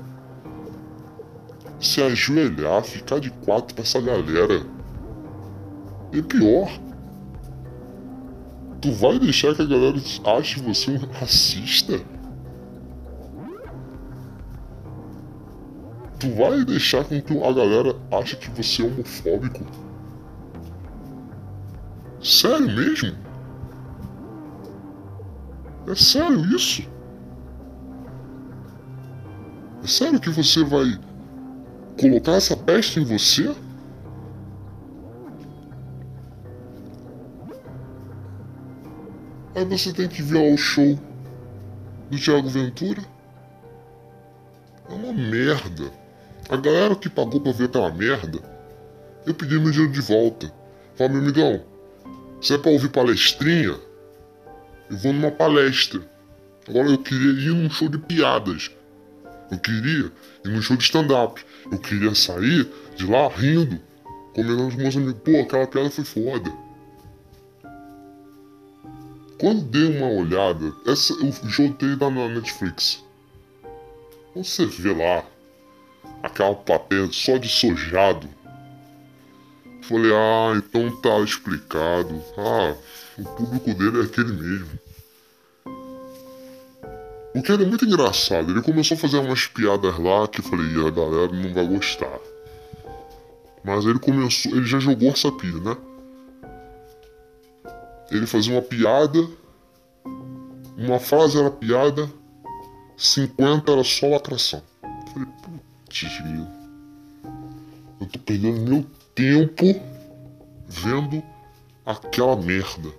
se 1.79 2.01
ajoelhar, 2.01 2.83
ficar 2.83 3.19
de 3.19 3.31
quatro 3.31 3.73
pra 3.73 3.83
essa 3.83 4.01
galera? 4.01 4.74
E 6.15 6.21
pior, 6.21 6.69
tu 8.79 8.89
vai 8.93 9.19
deixar 9.19 9.53
que 9.53 9.61
a 9.61 9.65
galera 9.65 9.97
ache 10.37 10.61
você 10.61 10.91
um 10.91 11.11
racista? 11.11 11.99
Tu 16.17 16.33
vai 16.33 16.63
deixar 16.63 17.03
com 17.03 17.21
que 17.21 17.37
a 17.37 17.51
galera 17.51 17.97
ache 18.13 18.37
que 18.37 18.49
você 18.49 18.81
é 18.81 18.85
homofóbico? 18.85 19.65
Sério 22.23 22.67
mesmo? 22.67 23.13
É 25.85 25.95
sério 25.95 26.45
isso? 26.55 26.89
É 29.83 29.87
sério 29.87 30.21
que 30.21 30.29
você 30.29 30.63
vai 30.63 30.97
colocar 31.99 32.35
essa 32.35 32.55
peste 32.55 33.01
em 33.01 33.03
você? 33.03 33.53
Aí 39.55 39.63
você 39.63 39.93
tem 39.93 40.09
que 40.09 40.21
ver 40.21 40.53
o 40.53 40.57
show 40.57 40.99
do 42.11 42.19
Thiago 42.19 42.49
Ventura. 42.49 43.01
É 44.89 44.93
uma 44.93 45.13
merda. 45.13 45.89
A 46.49 46.57
galera 46.57 46.93
que 46.93 47.09
pagou 47.09 47.39
pra 47.39 47.53
ver 47.53 47.65
aquela 47.65 47.89
merda, 47.89 48.39
eu 49.25 49.33
pedi 49.33 49.57
meu 49.57 49.71
dinheiro 49.71 49.93
de 49.93 50.01
volta. 50.01 50.51
Fala, 50.97 51.09
meu 51.09 51.21
amigão, 51.21 51.63
se 52.41 52.53
é 52.53 52.57
pra 52.57 52.69
ouvir 52.69 52.89
palestrinha, 52.89 53.79
eu 54.89 54.97
vou 54.97 55.13
numa 55.13 55.31
palestra. 55.31 56.01
Agora 56.67 56.89
eu 56.89 56.97
queria 56.97 57.49
ir 57.49 57.53
num 57.53 57.69
show 57.69 57.87
de 57.87 57.97
piadas. 57.97 58.69
Eu 59.49 59.57
queria 59.57 60.11
ir 60.43 60.49
num 60.49 60.61
show 60.61 60.75
de 60.75 60.83
stand-up. 60.83 61.41
Eu 61.71 61.79
queria 61.79 62.13
sair 62.13 62.69
de 62.97 63.07
lá 63.07 63.29
rindo, 63.29 63.79
comendo 64.33 64.67
os 64.67 64.75
meus 64.75 64.97
amigos. 64.97 65.21
Pô, 65.23 65.39
aquela 65.39 65.65
piada 65.65 65.89
foi 65.89 66.03
foda. 66.03 66.64
Quando 69.39 69.61
dei 69.63 69.97
uma 69.97 70.09
olhada, 70.09 70.73
essa, 70.85 71.13
eu 71.13 71.31
joguei 71.49 71.95
na 71.95 72.29
Netflix. 72.29 73.03
Você 74.35 74.65
vê 74.65 74.93
lá 74.93 75.23
aquela 76.23 76.55
plateia 76.55 77.07
só 77.11 77.37
de 77.37 77.47
sojado, 77.47 78.27
Falei, 79.87 80.11
ah, 80.11 80.53
então 80.55 80.89
tá 80.99 81.19
explicado. 81.19 82.19
Ah, 82.37 82.75
o 83.19 83.23
público 83.23 83.71
dele 83.75 84.01
é 84.01 84.05
aquele 84.05 84.33
mesmo. 84.33 84.79
O 87.35 87.41
que 87.43 87.51
era 87.51 87.63
muito 87.65 87.85
engraçado, 87.85 88.51
ele 88.51 88.63
começou 88.63 88.97
a 88.97 88.99
fazer 88.99 89.19
umas 89.19 89.45
piadas 89.45 89.99
lá 89.99 90.27
que 90.27 90.39
eu 90.39 90.43
falei, 90.43 90.87
a 90.87 90.89
galera 90.89 91.31
não 91.31 91.53
vai 91.53 91.67
gostar. 91.67 92.19
Mas 93.63 93.85
ele 93.85 93.99
começou, 93.99 94.53
ele 94.53 94.65
já 94.65 94.79
jogou 94.79 95.09
essa 95.09 95.31
pilha, 95.31 95.59
né? 95.59 95.77
Ele 98.11 98.27
fazia 98.27 98.53
uma 98.53 98.61
piada, 98.61 99.27
uma 100.77 100.99
frase 100.99 101.39
era 101.39 101.49
piada, 101.49 102.09
50 102.97 103.71
era 103.71 103.83
só 103.83 104.07
lacração. 104.07 104.61
Eu 104.83 105.07
falei, 105.13 105.27
putz, 105.43 106.03
eu 108.01 108.07
tô 108.07 108.19
perdendo 108.19 108.69
meu 108.69 108.85
tempo 109.13 109.65
vendo 110.67 111.23
aquela 111.85 112.35
merda. 112.35 112.89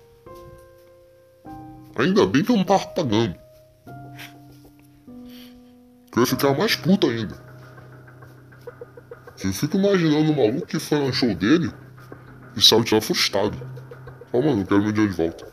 Ainda 1.95 2.25
bem 2.27 2.43
que 2.43 2.51
eu 2.51 2.57
não 2.57 2.63
tava 2.63 2.85
pagando. 2.87 3.35
Que 6.11 6.19
eu 6.19 6.21
ia 6.21 6.27
ficar 6.27 6.57
mais 6.57 6.75
puto 6.75 7.07
ainda. 7.07 7.35
Eu 9.43 9.53
fico 9.53 9.77
imaginando 9.77 10.31
o 10.31 10.35
maluco 10.35 10.67
que 10.67 10.79
foi 10.79 10.99
no 10.99 11.13
show 11.13 11.33
dele 11.35 11.71
e 12.55 12.61
saiu 12.61 12.83
de 12.83 12.93
lá 12.93 13.01
frustrado. 13.01 13.57
Fala, 14.31 14.45
mano, 14.45 14.61
eu 14.61 14.65
quero 14.65 14.81
meu 14.81 14.91
dinheiro 14.91 15.11
de 15.11 15.17
volta. 15.17 15.47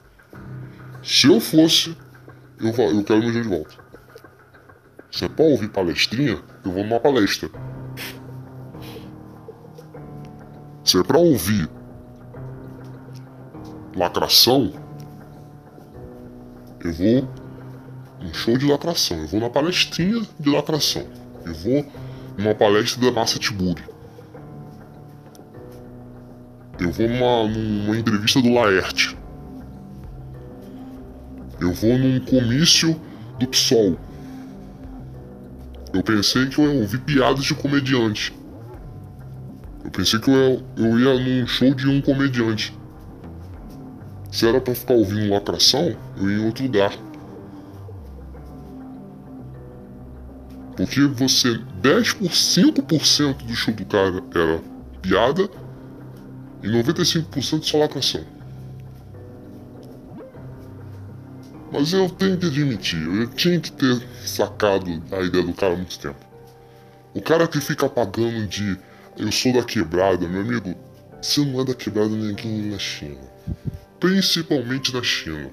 Se 1.02 1.26
eu 1.26 1.40
fosse, 1.40 1.96
eu, 2.58 2.68
eu 2.68 3.04
quero 3.04 3.20
meu 3.20 3.30
dinheiro 3.30 3.42
de 3.42 3.48
volta. 3.48 3.74
Se 5.10 5.24
é 5.24 5.28
pra 5.28 5.44
ouvir 5.44 5.68
palestrinha, 5.68 6.42
eu 6.64 6.72
vou 6.72 6.82
numa 6.82 6.98
palestra. 6.98 7.48
Se 10.84 10.98
é 10.98 11.02
pra 11.04 11.18
ouvir 11.18 11.70
lacração, 13.96 14.72
eu 16.84 16.92
vou 16.92 17.28
um 18.20 18.34
show 18.34 18.56
de 18.56 18.66
lacração, 18.66 19.18
eu 19.18 19.28
vou 19.28 19.40
na 19.40 19.50
palestrinha 19.50 20.22
de 20.40 20.50
lacração, 20.50 21.06
eu 21.46 21.54
vou 21.54 21.86
numa 22.36 22.54
palestra 22.54 23.00
da 23.00 23.12
Massa 23.12 23.38
Tiburi, 23.38 23.84
eu 26.80 26.90
vou 26.90 27.08
numa, 27.08 27.48
numa 27.48 27.96
entrevista 27.96 28.40
do 28.42 28.52
Laerte, 28.52 29.16
eu 31.60 31.72
vou 31.72 31.98
num 31.98 32.20
comício 32.20 33.00
do 33.38 33.46
PSOL. 33.46 33.96
Eu 35.92 36.02
pensei 36.02 36.46
que 36.46 36.58
eu 36.58 36.64
ia 36.64 36.80
ouvir 36.80 36.98
piadas 37.00 37.44
de 37.44 37.54
comediante. 37.54 38.34
Eu 39.84 39.90
pensei 39.90 40.18
que 40.18 40.28
eu 40.28 40.34
ia, 40.34 40.64
eu 40.76 40.98
ia 40.98 41.14
num 41.14 41.46
show 41.46 41.72
de 41.72 41.88
um 41.88 42.00
comediante. 42.00 42.76
Se 44.30 44.48
era 44.48 44.60
pra 44.60 44.74
ficar 44.74 44.94
ouvindo 44.94 45.32
lacração, 45.32 45.96
eu 46.16 46.30
ia 46.30 46.38
em 46.38 46.44
outro 46.44 46.64
lugar. 46.64 46.92
Porque 50.76 51.00
você, 51.02 51.56
10 51.80 52.14
por 52.14 52.30
5% 52.30 53.46
do 53.46 53.54
show 53.54 53.72
do 53.72 53.84
cara 53.86 54.22
era 54.34 54.60
piada 55.00 55.48
e 56.64 56.68
95% 56.68 57.62
só 57.62 57.78
lacração. 57.78 58.24
Mas 61.70 61.92
eu 61.92 62.08
tenho 62.08 62.38
que 62.38 62.46
admitir, 62.46 63.02
eu 63.02 63.28
tinha 63.28 63.60
que 63.60 63.70
ter 63.70 64.00
sacado 64.24 65.02
a 65.12 65.20
ideia 65.20 65.44
do 65.44 65.52
cara 65.52 65.74
há 65.74 65.76
muito 65.76 65.98
tempo. 65.98 66.24
O 67.12 67.20
cara 67.20 67.46
que 67.46 67.60
fica 67.60 67.86
pagando 67.88 68.46
de 68.46 68.78
eu 69.18 69.30
sou 69.30 69.52
da 69.52 69.62
quebrada, 69.62 70.26
meu 70.26 70.40
amigo. 70.40 70.74
Você 71.20 71.44
não 71.44 71.60
é 71.60 71.64
da 71.64 71.74
quebrada 71.74 72.08
ninguém 72.08 72.70
na 72.70 72.78
China. 72.78 73.20
Principalmente 74.00 74.92
na 74.92 75.02
China. 75.02 75.50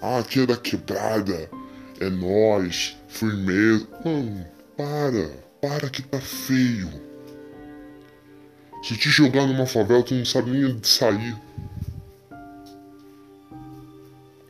Ah, 0.00 0.18
aqui 0.18 0.40
é 0.40 0.46
da 0.46 0.56
quebrada. 0.56 1.50
É 2.00 2.08
nós. 2.10 2.96
Firmeza. 3.08 3.86
Mano, 4.04 4.46
para. 4.76 5.30
Para 5.60 5.90
que 5.90 6.02
tá 6.02 6.20
feio. 6.20 7.11
Se 8.82 8.96
te 8.96 9.08
jogar 9.08 9.46
numa 9.46 9.66
favela, 9.66 10.02
tu 10.02 10.14
não 10.14 10.24
sabe 10.24 10.50
nem 10.50 10.76
de 10.76 10.88
sair. 10.88 11.36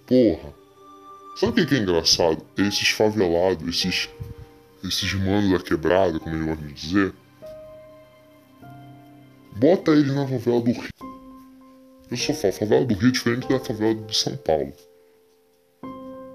Porra. 0.06 0.54
Sabe 1.36 1.62
o 1.62 1.66
que 1.66 1.74
é 1.74 1.78
engraçado? 1.78 2.44
Esses 2.56 2.88
favelados, 2.90 3.68
esses 3.68 4.08
esses 4.84 5.14
manos 5.14 5.50
da 5.50 5.64
quebrada, 5.64 6.18
como 6.18 6.34
eu 6.34 6.46
gosto 6.46 6.64
de 6.64 6.74
dizer, 6.74 7.14
bota 9.56 9.92
eles 9.92 10.12
na 10.12 10.26
favela 10.26 10.60
do 10.60 10.72
Rio. 10.72 10.90
Eu 12.10 12.16
só 12.16 12.34
falo, 12.34 12.52
a 12.52 12.58
favela 12.58 12.84
do 12.84 12.94
Rio 12.94 13.08
é 13.08 13.12
diferente 13.12 13.48
da 13.48 13.60
favela 13.60 13.94
de 13.94 14.16
São 14.16 14.36
Paulo. 14.36 14.72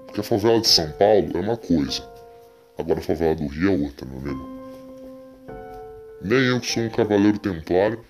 Porque 0.06 0.20
a 0.20 0.24
favela 0.24 0.60
de 0.60 0.68
São 0.68 0.90
Paulo 0.92 1.30
é 1.36 1.40
uma 1.40 1.56
coisa, 1.56 2.02
agora 2.78 3.00
a 3.00 3.02
favela 3.02 3.34
do 3.34 3.46
Rio 3.46 3.74
é 3.74 3.76
outra, 3.84 4.06
meu 4.06 4.18
amigo. 4.18 4.57
Nem 6.22 6.38
eu 6.38 6.60
que 6.60 6.70
sou 6.70 6.82
um 6.82 6.90
cavaleiro 6.90 7.38
templário 7.38 8.04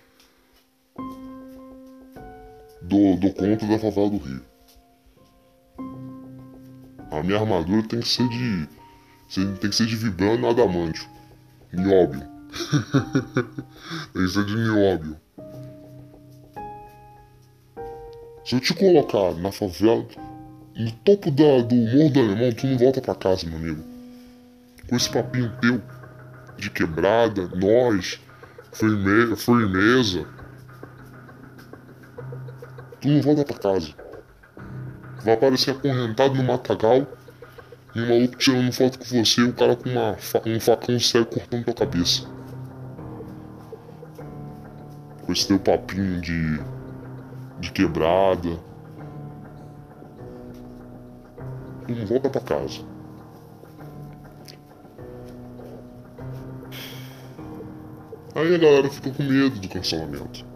dou, 2.89 3.17
dou 3.17 3.33
conta 3.33 3.67
da 3.67 3.79
favela 3.79 4.11
do 4.11 4.17
Rio. 4.17 4.43
A 7.11 7.23
minha 7.23 7.39
armadura 7.39 7.87
tem 7.87 8.01
que 8.01 8.09
ser 8.09 8.29
de 8.29 8.69
tem 9.35 9.71
que 9.71 9.73
ser 9.75 9.87
de 9.87 9.97
vibrano 9.97 10.49
adamantio. 10.49 11.07
Nióbio. 11.73 12.21
tem 14.13 14.25
que 14.25 14.29
ser 14.29 14.45
de 14.45 14.57
nióbio. 14.57 15.17
Se 18.45 18.55
eu 18.55 18.61
te 18.61 18.73
colocar 18.73 19.35
na 19.35 19.53
favela, 19.53 20.07
no 20.75 20.91
topo 21.05 21.31
da, 21.31 21.61
do 21.61 21.75
morro 21.75 22.11
do 22.11 22.21
alemão, 22.21 22.53
tu 22.53 22.67
não 22.67 22.79
volta 22.79 23.03
pra 23.03 23.15
casa, 23.15 23.47
meu 23.47 23.59
amigo. 23.59 23.85
Com 24.89 24.97
esse 24.97 25.11
papinho 25.11 25.53
teu 25.61 25.83
de 26.59 26.71
quebrada, 26.71 27.49
nós, 27.55 28.21
firme, 28.73 29.37
firmeza. 29.37 30.27
Tu 33.01 33.09
não 33.09 33.23
volta 33.23 33.45
pra 33.45 33.59
casa. 33.59 33.95
Vai 35.25 35.35
aparecer 35.35 35.71
acorrentado 35.71 36.35
no 36.35 36.45
matagal 36.45 37.07
um 37.97 38.07
maluco 38.07 38.37
tirando 38.37 38.73
foto 38.73 38.99
com 38.99 39.05
você 39.05 39.41
e 39.41 39.45
o 39.45 39.53
cara 39.53 39.75
com 39.75 39.89
uma, 39.89 40.17
um 40.47 40.61
facão 40.61 40.99
cego 41.01 41.27
cortando 41.27 41.65
tua 41.65 41.75
cabeça. 41.75 42.29
Com 45.25 45.33
esse 45.33 45.49
teu 45.49 45.59
papinho 45.59 46.21
de. 46.21 46.61
de 47.61 47.73
quebrada. 47.73 48.59
Tu 51.87 51.95
não 51.95 52.07
volta 52.07 52.31
pra 52.31 52.41
casa. 52.41 52.88
Aí 58.39 58.55
a 58.55 58.59
galera 58.59 58.89
fica 58.89 59.11
com 59.11 59.25
medo 59.25 59.59
do 59.59 59.69
cancelamento. 59.69 60.47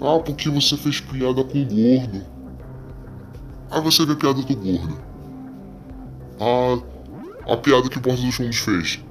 Ah, 0.00 0.18
porque 0.18 0.48
você 0.48 0.78
fez 0.78 0.98
piada 0.98 1.44
com 1.44 1.60
o 1.60 1.66
gordo. 1.66 2.24
Aí 3.70 3.82
você 3.82 4.06
vê 4.06 4.12
a 4.12 4.16
piada 4.16 4.40
do 4.40 4.56
gordo. 4.56 4.98
A, 6.40 7.52
a 7.52 7.56
piada 7.58 7.90
que 7.90 7.98
o 7.98 8.00
Porta 8.00 8.22
dos 8.22 8.34
Fundos 8.34 8.56
fez. 8.60 9.04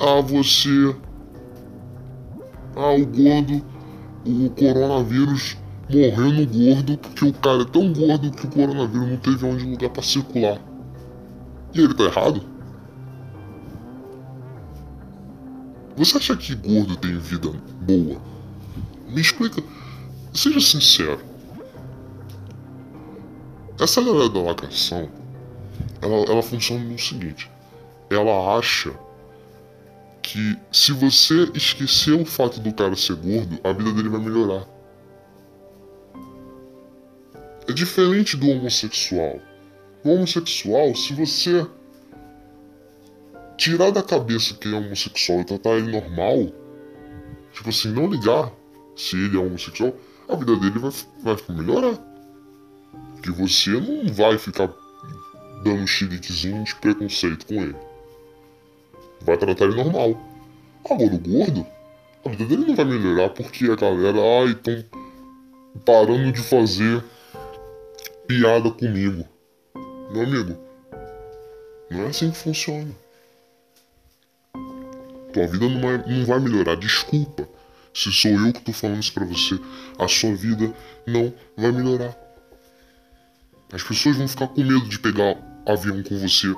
Ah, 0.00 0.20
você. 0.20 0.96
Ah, 2.74 2.90
o 2.90 3.06
gordo. 3.06 3.64
O 4.26 4.50
coronavírus 4.50 5.56
morreu 5.88 6.32
no 6.32 6.46
gordo 6.46 6.98
porque 6.98 7.26
o 7.26 7.32
cara 7.32 7.62
é 7.62 7.66
tão 7.66 7.92
gordo 7.92 8.32
que 8.32 8.46
o 8.46 8.50
coronavírus 8.50 9.08
não 9.08 9.16
teve 9.18 9.46
onde 9.46 9.64
lugar 9.64 9.90
para 9.90 10.02
circular. 10.02 10.60
E 11.72 11.80
ele 11.80 11.94
tá 11.94 12.02
errado? 12.02 12.53
Você 15.96 16.16
acha 16.16 16.36
que 16.36 16.54
gordo 16.54 16.96
tem 16.96 17.16
vida 17.18 17.48
boa? 17.82 18.20
Me 19.08 19.20
explica. 19.20 19.62
Seja 20.32 20.60
sincero. 20.60 21.20
Essa 23.78 24.02
galera 24.02 24.28
da 24.28 24.40
lacração, 24.40 25.08
ela, 26.02 26.16
ela 26.28 26.42
funciona 26.42 26.84
no 26.84 26.98
seguinte: 26.98 27.50
ela 28.10 28.58
acha 28.58 28.92
que 30.20 30.58
se 30.72 30.92
você 30.92 31.50
esquecer 31.54 32.12
o 32.12 32.24
fato 32.24 32.58
do 32.58 32.72
cara 32.72 32.96
ser 32.96 33.14
gordo, 33.14 33.58
a 33.62 33.72
vida 33.72 33.92
dele 33.92 34.08
vai 34.08 34.20
melhorar. 34.20 34.66
É 37.68 37.72
diferente 37.72 38.36
do 38.36 38.48
homossexual. 38.48 39.40
O 40.02 40.10
homossexual, 40.10 40.94
se 40.94 41.12
você 41.14 41.66
tirar 43.56 43.90
da 43.90 44.02
cabeça 44.02 44.54
que 44.54 44.72
é 44.72 44.76
homossexual 44.76 45.40
e 45.40 45.44
tratar 45.44 45.70
ele 45.70 45.90
normal, 45.90 46.52
tipo 47.52 47.68
assim, 47.68 47.92
não 47.92 48.06
ligar 48.06 48.52
se 48.96 49.16
ele 49.16 49.36
é 49.36 49.40
homossexual, 49.40 49.94
a 50.28 50.36
vida 50.36 50.56
dele 50.56 50.78
vai, 50.78 50.90
vai 51.22 51.36
melhorar 51.56 51.98
que 53.22 53.30
você 53.30 53.70
não 53.70 54.12
vai 54.12 54.36
ficar 54.38 54.70
dando 55.62 55.86
xiliquezinho 55.86 56.62
de 56.64 56.74
preconceito 56.76 57.46
com 57.46 57.54
ele. 57.54 57.76
Vai 59.22 59.36
tratar 59.36 59.64
ele 59.64 59.76
normal. 59.76 60.20
Agora 60.84 61.14
o 61.14 61.18
gordo, 61.18 61.66
a 62.24 62.28
vida 62.28 62.44
dele 62.44 62.66
não 62.66 62.76
vai 62.76 62.84
melhorar 62.84 63.30
porque 63.30 63.64
a 63.64 63.74
galera, 63.74 64.18
ai, 64.18 64.52
estão 64.52 64.84
parando 65.84 66.32
de 66.32 66.40
fazer 66.42 67.02
piada 68.26 68.70
comigo. 68.70 69.26
Meu 70.12 70.22
amigo, 70.22 70.58
não 71.90 72.02
é 72.02 72.06
assim 72.08 72.30
que 72.30 72.36
funciona. 72.36 73.03
Tua 75.34 75.48
vida 75.48 75.68
não 75.68 75.80
vai, 75.80 75.98
não 76.06 76.24
vai 76.24 76.38
melhorar, 76.38 76.76
desculpa. 76.76 77.48
Se 77.92 78.12
sou 78.12 78.30
eu 78.30 78.52
que 78.52 78.60
tô 78.60 78.72
falando 78.72 79.00
isso 79.00 79.12
pra 79.12 79.24
você, 79.24 79.58
a 79.98 80.06
sua 80.06 80.32
vida 80.36 80.72
não 81.04 81.34
vai 81.56 81.72
melhorar. 81.72 82.16
As 83.72 83.82
pessoas 83.82 84.16
vão 84.16 84.28
ficar 84.28 84.46
com 84.46 84.62
medo 84.62 84.88
de 84.88 84.96
pegar 85.00 85.36
avião 85.66 86.00
com 86.04 86.16
você. 86.20 86.54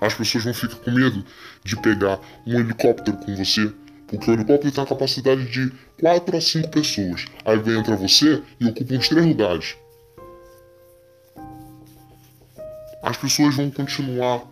As 0.00 0.14
pessoas 0.14 0.42
vão 0.42 0.52
ficar 0.52 0.74
com 0.78 0.90
medo 0.90 1.24
de 1.62 1.76
pegar 1.76 2.18
um 2.44 2.58
helicóptero 2.58 3.16
com 3.18 3.36
você. 3.36 3.72
Porque 4.08 4.28
o 4.28 4.34
helicóptero 4.34 4.72
tem 4.72 4.82
a 4.82 4.86
capacidade 4.86 5.44
de 5.48 5.72
4 6.00 6.36
a 6.36 6.40
5 6.40 6.68
pessoas. 6.70 7.24
Aí 7.44 7.56
vem 7.58 7.78
entra 7.78 7.94
você 7.94 8.42
e 8.58 8.66
ocupa 8.66 8.94
uns 8.94 9.08
3 9.08 9.26
lugares. 9.26 9.76
As 13.00 13.16
pessoas 13.16 13.54
vão 13.54 13.70
continuar 13.70 14.42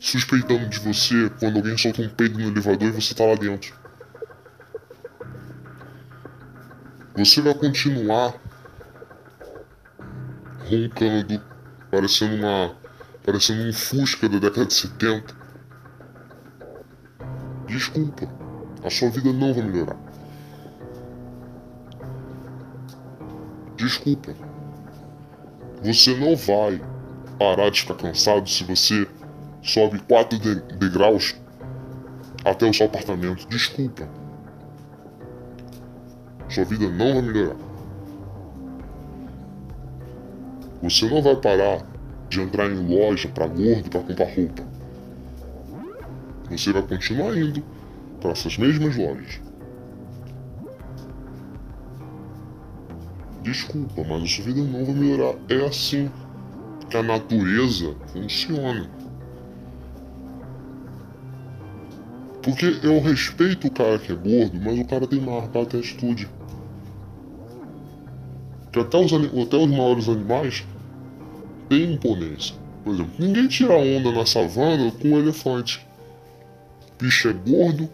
suspeitando 0.00 0.66
de 0.66 0.78
você 0.80 1.30
quando 1.38 1.58
alguém 1.58 1.76
solta 1.76 2.00
um 2.00 2.08
peido 2.08 2.38
no 2.38 2.48
elevador 2.48 2.88
e 2.88 2.92
você 2.92 3.14
tá 3.14 3.26
lá 3.26 3.34
dentro. 3.34 3.78
Você 7.14 7.42
vai 7.42 7.52
continuar 7.52 8.34
roncando, 10.64 11.42
parecendo 11.90 12.36
uma. 12.36 12.74
parecendo 13.22 13.68
um 13.68 13.72
Fusca 13.74 14.26
da 14.26 14.38
década 14.38 14.64
de 14.64 14.74
70. 14.74 15.34
Desculpa, 17.66 18.26
a 18.82 18.88
sua 18.88 19.10
vida 19.10 19.32
não 19.34 19.52
vai 19.52 19.62
melhorar. 19.64 19.96
Desculpa. 23.76 24.34
Você 25.82 26.16
não 26.16 26.36
vai 26.36 26.80
parar 27.38 27.70
de 27.70 27.82
ficar 27.82 27.94
cansado 27.94 28.48
se 28.48 28.64
você 28.64 29.06
sobe 29.62 29.98
quatro 30.00 30.38
de 30.38 30.56
degraus 30.76 31.36
até 32.44 32.68
o 32.68 32.74
seu 32.74 32.86
apartamento. 32.86 33.46
Desculpa. 33.48 34.08
Sua 36.48 36.64
vida 36.64 36.88
não 36.88 37.14
vai 37.14 37.22
melhorar. 37.22 37.56
Você 40.82 41.08
não 41.08 41.22
vai 41.22 41.36
parar 41.36 41.86
de 42.28 42.40
entrar 42.40 42.70
em 42.70 42.88
loja 42.88 43.28
para 43.28 43.46
gordo 43.46 43.90
para 43.90 44.00
comprar 44.00 44.34
roupa. 44.34 44.62
Você 46.50 46.72
vai 46.72 46.82
continuar 46.82 47.36
indo 47.36 47.62
para 48.20 48.30
essas 48.30 48.56
mesmas 48.56 48.96
lojas. 48.96 49.40
Desculpa, 53.42 54.04
mas 54.04 54.22
a 54.22 54.26
sua 54.26 54.44
vida 54.44 54.62
não 54.62 54.84
vai 54.84 54.94
melhorar. 54.94 55.38
É 55.48 55.66
assim 55.66 56.10
que 56.88 56.96
a 56.96 57.02
natureza 57.02 57.94
funciona. 58.12 58.90
Porque 62.42 62.78
eu 62.82 63.00
respeito 63.00 63.66
o 63.66 63.70
cara 63.70 63.98
que 63.98 64.12
é 64.12 64.14
gordo, 64.14 64.58
mas 64.58 64.78
o 64.78 64.84
cara 64.84 65.06
tem 65.06 65.20
marca 65.20 65.60
atitude. 65.60 66.28
Que 68.72 68.80
até 68.80 68.96
os, 68.96 69.12
até 69.12 69.56
os 69.56 69.70
maiores 69.70 70.08
animais 70.08 70.64
têm 71.68 71.94
imponência. 71.94 72.54
Por 72.84 72.94
exemplo, 72.94 73.12
ninguém 73.18 73.46
tira 73.46 73.74
onda 73.74 74.10
na 74.10 74.24
savana 74.24 74.90
com 74.92 75.08
um 75.08 75.18
elefante. 75.18 75.86
O 76.92 77.02
bicho 77.02 77.28
é 77.28 77.32
gordo, 77.32 77.90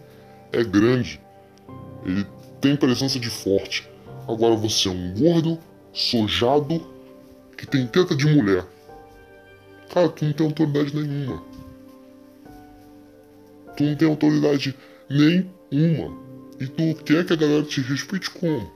é 0.53 0.63
grande, 0.63 1.19
ele 2.05 2.25
tem 2.61 2.75
presença 2.75 3.19
de 3.19 3.29
forte. 3.29 3.87
Agora 4.27 4.55
você 4.55 4.87
é 4.87 4.91
um 4.91 5.13
gordo, 5.13 5.59
sojado, 5.93 6.81
que 7.57 7.65
tem 7.65 7.85
teta 7.87 8.15
de 8.15 8.25
mulher. 8.27 8.65
Cara, 9.93 10.09
tu 10.09 10.25
não 10.25 10.33
tem 10.33 10.45
autoridade 10.45 10.95
nenhuma. 10.95 11.41
Tu 13.77 13.83
não 13.83 13.95
tem 13.95 14.07
autoridade 14.07 14.75
nenhuma. 15.07 16.17
E 16.59 16.65
tu 16.65 16.95
quer 17.03 17.23
que 17.23 17.33
a 17.33 17.35
galera 17.35 17.63
te 17.63 17.79
respeite 17.81 18.31
como? 18.31 18.71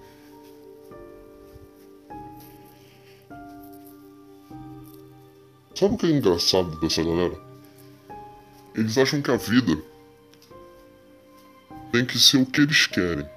Sabe 5.73 5.95
o 5.95 5.97
que 5.97 6.05
é 6.05 6.11
engraçado 6.11 6.79
dessa 6.79 7.03
galera? 7.03 7.35
Eles 8.75 8.95
acham 8.99 9.19
que 9.19 9.31
a 9.31 9.37
vida 9.37 9.75
tem 11.91 12.05
que 12.05 12.19
ser 12.19 12.37
o 12.37 12.45
que 12.45 12.61
eles 12.61 12.85
querem. 12.85 13.27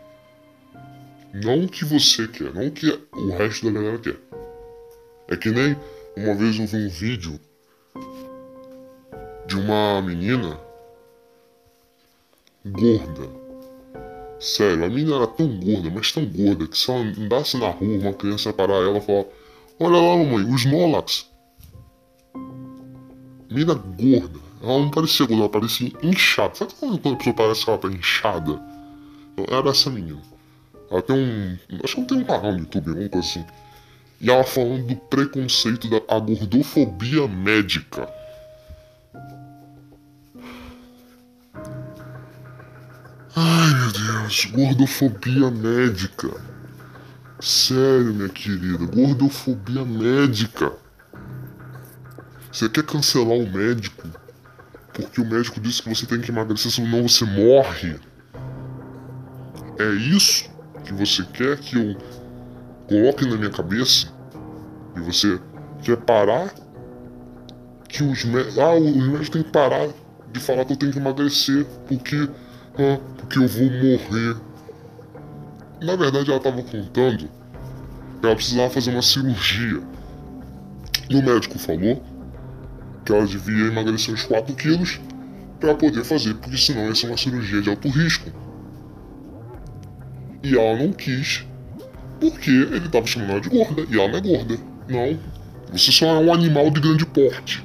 Não 1.32 1.64
o 1.64 1.68
que 1.68 1.86
você 1.86 2.28
quer, 2.28 2.52
não 2.52 2.66
o 2.66 2.70
que 2.70 2.86
o 3.12 3.30
resto 3.30 3.64
da 3.64 3.72
galera 3.72 3.98
quer. 3.98 4.16
É 5.28 5.36
que 5.38 5.50
nem 5.50 5.74
uma 6.14 6.34
vez 6.34 6.58
eu 6.58 6.66
vi 6.66 6.76
um 6.76 6.88
vídeo 6.90 7.40
de 9.46 9.56
uma 9.56 10.02
menina 10.02 10.60
gorda. 12.64 13.28
Sério, 14.40 14.84
a 14.84 14.88
menina 14.88 15.16
era 15.16 15.26
tão 15.26 15.46
gorda, 15.58 15.90
mas 15.90 16.12
tão 16.12 16.24
gorda, 16.24 16.66
que 16.66 16.76
se 16.76 16.90
ela 16.90 17.00
andasse 17.00 17.56
na 17.56 17.68
rua, 17.68 17.98
uma 17.98 18.12
criança 18.12 18.48
ia 18.48 18.52
parar 18.52 18.74
ela 18.74 18.98
e 18.98 19.00
falar: 19.00 19.24
Olha 19.80 19.96
lá, 19.96 20.16
mamãe, 20.16 20.52
os 20.52 20.64
Nolax. 20.64 21.30
Menina 23.50 23.74
gorda. 23.74 24.44
Ela 24.62 24.78
não 24.78 24.90
parecia 24.90 25.26
gorda, 25.26 25.42
ela 25.42 25.50
parecia 25.50 25.92
inchada. 26.02 26.54
Sabe 26.54 26.72
quando 26.78 26.96
a 26.96 27.16
pessoa 27.16 27.34
parece 27.34 27.64
que 27.64 27.70
ela 27.70 27.78
tá 27.78 27.88
inchada? 27.88 28.62
Então, 29.32 29.58
era 29.58 29.70
essa 29.70 29.90
menina. 29.90 30.22
Ela 30.90 31.02
tem 31.02 31.16
um. 31.16 31.58
Acho 31.82 31.94
que 31.94 32.00
não 32.00 32.06
tem 32.06 32.18
um 32.18 32.24
canal 32.24 32.52
no 32.52 32.58
YouTube, 32.58 32.88
alguma 32.88 33.08
coisa 33.08 33.28
assim. 33.28 33.44
E 34.20 34.30
ela 34.30 34.44
falando 34.44 34.86
do 34.86 34.96
preconceito 34.96 35.88
da 35.88 36.00
gordofobia 36.18 37.28
médica. 37.28 38.08
Ai 43.36 43.74
meu 43.74 43.90
Deus, 43.90 44.44
gordofobia 44.44 45.50
médica. 45.50 46.30
Sério, 47.40 48.14
minha 48.14 48.28
querida, 48.28 48.86
gordofobia 48.86 49.84
médica. 49.84 50.72
Você 52.52 52.68
quer 52.68 52.84
cancelar 52.84 53.36
o 53.36 53.50
médico 53.50 54.08
porque 54.92 55.20
o 55.20 55.24
médico 55.24 55.60
disse 55.60 55.82
que 55.82 55.88
você 55.88 56.06
tem 56.06 56.20
que 56.20 56.30
emagrecer, 56.30 56.70
senão 56.70 57.02
você 57.02 57.24
morre? 57.24 57.98
É 59.80 59.90
isso 59.94 60.48
que 60.84 60.92
você 60.92 61.24
quer 61.24 61.58
que 61.58 61.76
eu 61.76 61.96
coloque 62.86 63.26
na 63.26 63.36
minha 63.36 63.50
cabeça? 63.50 64.06
E 64.94 65.00
você 65.00 65.40
quer 65.82 65.96
parar? 65.96 66.54
Que 67.88 68.04
os 68.04 68.24
médicos. 68.24 68.58
Ah, 68.60 68.76
os 68.76 68.94
médicos 68.94 69.28
têm 69.30 69.42
que 69.42 69.50
parar 69.50 69.88
de 70.32 70.38
falar 70.38 70.64
que 70.64 70.74
eu 70.74 70.76
tenho 70.76 70.92
que 70.92 70.98
emagrecer 70.98 71.66
porque 71.88 72.28
ah, 72.78 72.98
porque 73.16 73.38
eu 73.38 73.48
vou 73.48 73.70
morrer. 73.70 74.36
Na 75.82 75.96
verdade, 75.96 76.30
ela 76.30 76.38
estava 76.38 76.62
contando 76.62 77.28
que 78.20 78.26
ela 78.26 78.34
precisava 78.34 78.70
fazer 78.70 78.90
uma 78.90 79.02
cirurgia. 79.02 79.82
E 81.08 81.16
o 81.16 81.22
médico 81.22 81.58
falou 81.58 82.02
que 83.04 83.12
ela 83.12 83.26
devia 83.26 83.66
emagrecer 83.66 84.14
uns 84.14 84.24
4 84.24 84.54
quilos 84.54 85.00
para 85.60 85.74
poder 85.74 86.04
fazer, 86.04 86.34
porque 86.34 86.56
senão 86.56 86.88
ia 86.88 86.94
ser 86.94 87.06
uma 87.06 87.16
cirurgia 87.16 87.60
de 87.60 87.70
alto 87.70 87.88
risco. 87.88 88.30
E 90.42 90.56
ela 90.58 90.82
não 90.82 90.92
quis, 90.92 91.46
porque 92.20 92.50
ele 92.50 92.86
estava 92.86 93.06
chamando 93.06 93.30
ela 93.30 93.40
de 93.40 93.48
gorda, 93.48 93.86
e 93.88 93.98
ela 93.98 94.08
não 94.08 94.18
é 94.18 94.20
gorda. 94.20 94.58
Não, 94.88 95.18
você 95.72 95.92
só 95.92 96.06
é 96.06 96.18
um 96.18 96.32
animal 96.32 96.70
de 96.70 96.80
grande 96.80 97.06
porte. 97.06 97.64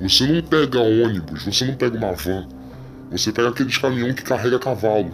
Você 0.00 0.26
não 0.26 0.42
pega 0.42 0.78
ônibus, 0.78 1.44
você 1.44 1.64
não 1.64 1.74
pega 1.74 1.96
uma 1.96 2.12
van, 2.12 2.48
você 3.10 3.32
pega 3.32 3.48
aqueles 3.48 3.76
caminhão 3.76 4.14
que 4.14 4.22
carrega 4.22 4.58
cavalo. 4.58 5.12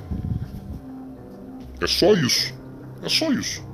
É 1.80 1.86
só 1.86 2.12
isso. 2.12 2.54
É 3.02 3.08
só 3.08 3.32
isso. 3.32 3.66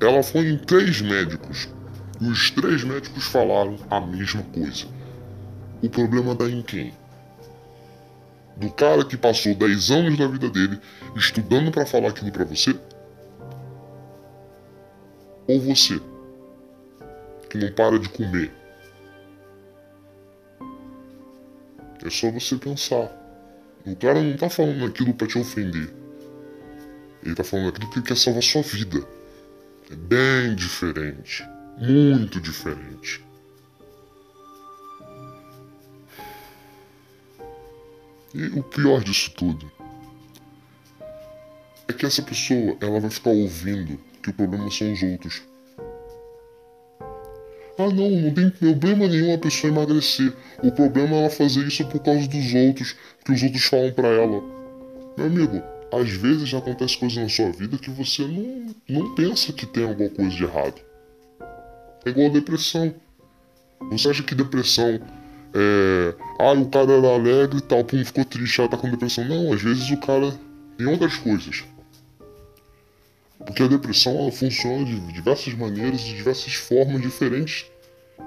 Ela 0.00 0.22
foi 0.22 0.48
em 0.48 0.58
três 0.58 1.00
médicos. 1.00 1.68
E 2.20 2.28
os 2.28 2.50
três 2.50 2.84
médicos 2.84 3.24
falaram 3.26 3.76
a 3.88 4.00
mesma 4.00 4.42
coisa. 4.42 4.86
O 5.82 5.88
problema 5.88 6.32
está 6.32 6.44
em 6.44 6.62
quem? 6.62 6.92
Do 8.58 8.70
cara 8.70 9.02
que 9.04 9.16
passou 9.16 9.54
10 9.54 9.90
anos 9.90 10.18
da 10.18 10.26
vida 10.26 10.50
dele 10.50 10.78
estudando 11.16 11.70
para 11.70 11.86
falar 11.86 12.08
aquilo 12.08 12.30
para 12.30 12.44
você? 12.44 12.78
Ou 15.46 15.58
você, 15.58 15.98
que 17.48 17.56
não 17.56 17.72
para 17.72 17.98
de 17.98 18.08
comer 18.10 18.59
É 22.04 22.10
só 22.10 22.30
você 22.30 22.56
pensar. 22.56 23.10
O 23.84 23.96
cara 23.96 24.22
não 24.22 24.36
tá 24.36 24.48
falando 24.48 24.84
aquilo 24.86 25.14
para 25.14 25.26
te 25.26 25.38
ofender. 25.38 25.92
Ele 27.22 27.34
tá 27.34 27.44
falando 27.44 27.68
aquilo 27.68 27.90
que 27.90 27.98
ele 27.98 28.06
quer 28.06 28.16
salvar 28.16 28.42
sua 28.42 28.62
vida. 28.62 29.06
É 29.90 29.94
bem 29.94 30.54
diferente. 30.54 31.44
Muito 31.78 32.40
diferente. 32.40 33.24
E 38.32 38.46
o 38.58 38.62
pior 38.62 39.02
disso 39.02 39.32
tudo 39.32 39.70
é 41.88 41.92
que 41.92 42.06
essa 42.06 42.22
pessoa 42.22 42.76
ela 42.80 43.00
vai 43.00 43.10
ficar 43.10 43.30
ouvindo 43.30 43.98
que 44.22 44.30
o 44.30 44.32
problema 44.32 44.70
são 44.70 44.92
os 44.92 45.02
outros. 45.02 45.49
Ah 47.80 47.88
não, 47.88 48.10
não 48.10 48.34
tem 48.34 48.50
problema 48.50 49.08
nenhum 49.08 49.32
a 49.32 49.38
pessoa 49.38 49.72
emagrecer. 49.72 50.34
O 50.62 50.70
problema 50.70 51.16
é 51.16 51.20
ela 51.20 51.30
fazer 51.30 51.66
isso 51.66 51.82
por 51.86 52.00
causa 52.00 52.28
dos 52.28 52.54
outros, 52.54 52.94
que 53.24 53.32
os 53.32 53.42
outros 53.42 53.64
falam 53.64 53.90
para 53.92 54.08
ela. 54.08 54.42
Meu 55.16 55.26
amigo, 55.26 55.62
às 55.90 56.10
vezes 56.10 56.52
acontece 56.52 56.98
coisas 56.98 57.16
na 57.16 57.28
sua 57.30 57.50
vida 57.50 57.78
que 57.78 57.90
você 57.90 58.22
não, 58.26 58.66
não 58.86 59.14
pensa 59.14 59.50
que 59.54 59.64
tem 59.64 59.88
alguma 59.88 60.10
coisa 60.10 60.30
de 60.30 60.44
errado. 60.44 60.74
É 62.04 62.10
igual 62.10 62.26
a 62.26 62.32
depressão. 62.32 62.94
Você 63.90 64.10
acha 64.10 64.22
que 64.22 64.34
depressão 64.34 65.00
é. 65.54 66.14
Ah, 66.38 66.52
o 66.52 66.66
cara 66.66 66.92
era 66.92 67.14
alegre 67.14 67.58
e 67.58 67.62
tal, 67.62 67.82
pum, 67.82 68.04
ficou 68.04 68.26
triste, 68.26 68.60
ela 68.60 68.68
tá 68.68 68.76
com 68.76 68.90
depressão. 68.90 69.24
Não, 69.24 69.54
às 69.54 69.62
vezes 69.62 69.90
o 69.90 69.96
cara 69.96 70.38
tem 70.76 70.86
outras 70.86 71.16
coisas. 71.16 71.64
Porque 73.38 73.62
a 73.62 73.68
depressão 73.68 74.18
ela 74.18 74.30
funciona 74.30 74.84
de 74.84 75.00
diversas 75.12 75.54
maneiras, 75.54 76.02
de 76.02 76.14
diversas 76.14 76.52
formas 76.52 77.00
diferentes 77.00 77.69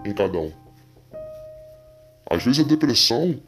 em 0.06 0.14
cada 0.14 0.38
um. 0.38 0.52
Às 2.30 2.44
vezes 2.44 2.66
a 2.66 2.68
depressão. 2.68 3.40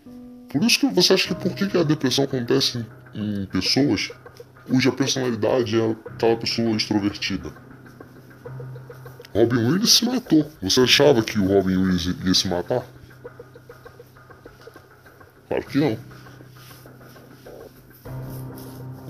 Por 0.49 0.63
isso 0.63 0.79
que 0.79 0.88
você 0.88 1.13
acha 1.13 1.34
que 1.34 1.36
por 1.36 1.55
que 1.55 1.77
a 1.77 1.84
depressão 1.84 2.25
acontece 2.25 2.86
em, 3.13 3.43
em 3.43 3.45
pessoas 3.45 4.12
cuja 4.67 4.91
personalidade 4.91 5.79
é 5.79 5.95
aquela 6.08 6.38
pessoa 6.38 6.75
extrovertida? 6.75 7.51
Robin 9.34 9.58
Williams 9.58 9.91
se 9.91 10.05
matou. 10.05 10.49
Você 10.62 10.79
achava 10.81 11.21
que 11.21 11.38
o 11.38 11.47
Robin 11.47 11.75
Williams 11.75 12.05
ia 12.05 12.34
se 12.34 12.47
matar? 12.47 12.86
Claro 15.49 15.65
que 15.65 15.77
não. 15.77 15.97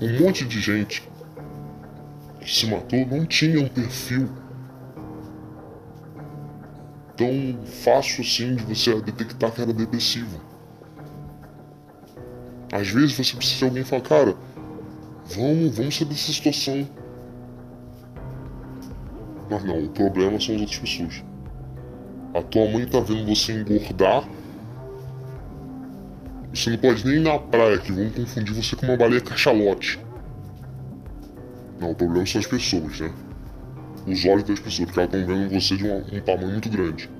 Um 0.00 0.20
monte 0.20 0.44
de 0.44 0.60
gente 0.60 1.08
que 2.40 2.52
se 2.52 2.66
matou 2.66 3.06
não 3.06 3.24
tinha 3.24 3.60
um 3.60 3.68
perfil 3.68 4.28
tão 7.16 7.58
fácil 7.64 8.22
assim 8.22 8.56
de 8.56 8.64
você 8.64 9.00
detectar 9.00 9.50
que 9.50 9.62
era 9.62 9.72
depressivo. 9.72 10.40
Às 12.72 12.88
vezes 12.88 13.16
você 13.16 13.36
precisa 13.36 13.58
de 13.58 13.64
alguém 13.64 13.84
falar, 13.84 14.02
cara, 14.02 14.36
vamos, 15.24 15.76
vamos 15.76 15.96
sair 15.96 16.06
dessa 16.06 16.32
situação. 16.32 16.86
Mas 19.48 19.64
não, 19.64 19.84
o 19.84 19.88
problema 19.88 20.40
são 20.40 20.54
as 20.54 20.60
outras 20.60 20.78
pessoas. 20.78 21.24
A 22.34 22.42
tua 22.42 22.68
mãe 22.68 22.86
tá 22.86 23.00
vendo 23.00 23.26
você 23.26 23.52
engordar. 23.52 24.24
Você 26.52 26.70
não 26.70 26.78
pode 26.78 27.06
nem 27.06 27.16
ir 27.16 27.20
na 27.20 27.38
praia, 27.38 27.78
que 27.78 27.92
vão 27.92 28.10
confundir 28.10 28.54
você 28.54 28.74
com 28.74 28.86
uma 28.86 28.96
baleia 28.96 29.20
cachalote. 29.20 30.00
Não, 31.80 31.92
o 31.92 31.94
problema 31.94 32.26
são 32.26 32.40
as 32.40 32.46
pessoas, 32.46 33.00
né? 33.00 33.12
Os 34.06 34.24
olhos 34.24 34.44
das 34.44 34.60
pessoas, 34.60 34.86
porque 34.86 35.00
elas 35.00 35.12
estão 35.12 35.26
vendo 35.26 35.52
você 35.52 35.76
de 35.76 35.84
um, 35.84 35.98
um 35.98 36.20
tamanho 36.20 36.52
muito 36.52 36.68
grande. 36.70 37.10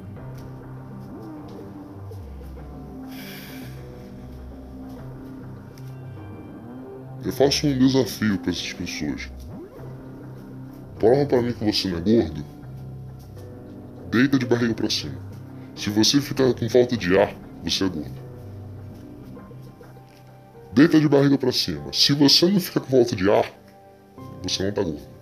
Eu 7.25 7.33
faço 7.33 7.67
um 7.67 7.77
desafio 7.77 8.39
para 8.39 8.53
essas 8.53 8.73
pessoas. 8.73 9.29
Prova 10.97 11.27
para 11.27 11.43
mim 11.43 11.53
que 11.53 11.65
você 11.65 11.89
não 11.89 11.99
é 11.99 12.01
gordo. 12.01 12.45
Deita 14.13 14.39
de 14.39 14.47
barriga 14.47 14.75
para 14.75 14.89
cima. 14.89 15.19
Se 15.75 15.91
você 15.91 16.21
ficar 16.21 16.55
com 16.55 16.71
falta 16.71 16.97
de 16.97 17.19
ar, 17.19 17.35
você 17.65 17.85
é 17.85 17.89
gordo. 17.89 18.27
Deita 20.73 21.01
de 21.01 21.09
barriga 21.09 21.37
para 21.37 21.51
cima. 21.51 21.93
Se 21.93 22.13
você 22.13 22.47
não 22.47 22.61
ficar 22.61 22.81
com 22.81 22.91
falta 22.91 23.17
de 23.17 23.29
ar, 23.29 23.51
você 24.43 24.63
não 24.63 24.73
tá 24.73 24.85
gordo. 24.85 25.16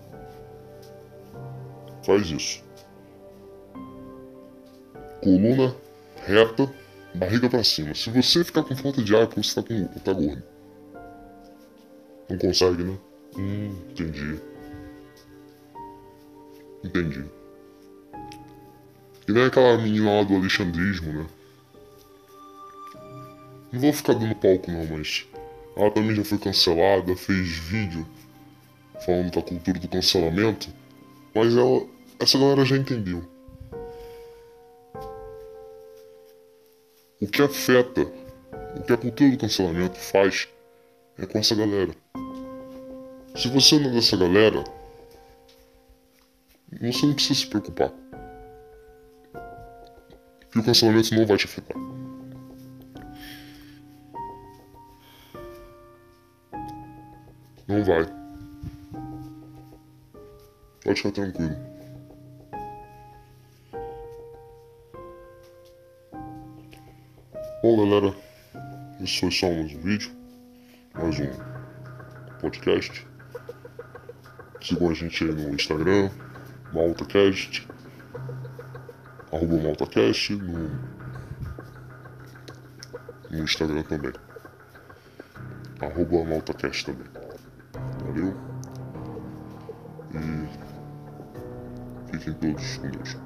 Faz 2.04 2.30
isso. 2.30 2.62
Coluna 5.22 5.74
reta, 6.26 6.72
barriga 7.14 7.48
para 7.48 7.64
cima. 7.64 7.94
Se 7.94 8.10
você 8.10 8.44
ficar 8.44 8.62
com 8.62 8.76
falta 8.76 9.02
de 9.02 9.14
ar, 9.14 9.26
você 9.26 9.54
tá, 9.54 9.62
com, 9.62 9.86
tá 10.00 10.12
gordo. 10.12 10.42
Não 12.28 12.38
consegue, 12.38 12.84
né? 12.84 12.98
Hum, 13.36 13.74
entendi. 13.90 14.40
Entendi. 16.84 17.24
E 19.26 19.32
nem 19.32 19.44
aquela 19.44 19.78
menina 19.78 20.10
lá 20.10 20.22
do 20.22 20.36
alexandrismo, 20.36 21.12
né? 21.12 21.26
Não 23.72 23.80
vou 23.80 23.92
ficar 23.92 24.12
dando 24.12 24.34
palco 24.34 24.70
não, 24.70 24.84
mas 24.86 25.26
ela 25.76 25.90
também 25.90 26.14
já 26.14 26.24
foi 26.24 26.38
cancelada, 26.38 27.16
fez 27.16 27.48
vídeo 27.48 28.06
falando 29.04 29.32
da 29.32 29.42
cultura 29.42 29.80
do 29.80 29.88
cancelamento, 29.88 30.68
mas 31.34 31.56
ela, 31.56 31.86
essa 32.18 32.38
galera 32.38 32.64
já 32.64 32.76
entendeu. 32.76 33.22
O 37.20 37.26
que 37.26 37.42
afeta, 37.42 38.02
o 38.76 38.82
que 38.82 38.92
a 38.92 38.96
cultura 38.96 39.30
do 39.30 39.38
cancelamento 39.38 39.98
faz 39.98 40.48
é 41.18 41.26
com 41.26 41.38
essa 41.38 41.54
galera. 41.54 41.92
Se 43.36 43.48
você 43.48 43.78
não 43.78 43.90
é 43.90 43.92
dessa 43.94 44.16
galera, 44.16 44.62
você 46.80 47.06
não 47.06 47.14
precisa 47.14 47.40
se 47.40 47.46
preocupar. 47.46 47.92
Que 50.50 50.58
o 50.58 50.64
cancelamento 50.64 51.14
não 51.14 51.26
vai 51.26 51.36
te 51.36 51.46
afetar. 51.46 51.76
Não 57.66 57.82
vai. 57.82 58.06
Pode 60.84 60.96
ficar 60.96 61.12
tranquilo. 61.12 61.73
Bom, 67.64 67.78
galera, 67.78 68.14
esse 69.00 69.20
foi 69.20 69.30
só 69.30 69.50
mais 69.50 69.74
um 69.74 69.80
vídeo, 69.80 70.12
mais 70.92 71.18
um 71.18 71.30
podcast. 72.38 73.06
Sigam 74.60 74.90
a 74.90 74.92
gente 74.92 75.24
aí 75.24 75.32
no 75.32 75.54
Instagram, 75.54 76.10
MaltaCast, 76.74 77.66
arroba 79.32 79.56
MaltaCast, 79.62 80.34
no, 80.34 80.68
no 83.30 83.44
Instagram 83.44 83.82
também. 83.84 84.12
Arroba 85.80 86.22
MaltaCast 86.22 86.84
também. 86.84 87.06
Valeu? 88.04 88.36
E 92.12 92.18
fiquem 92.18 92.34
todos 92.34 92.76
com 92.76 92.90
Deus. 92.90 93.16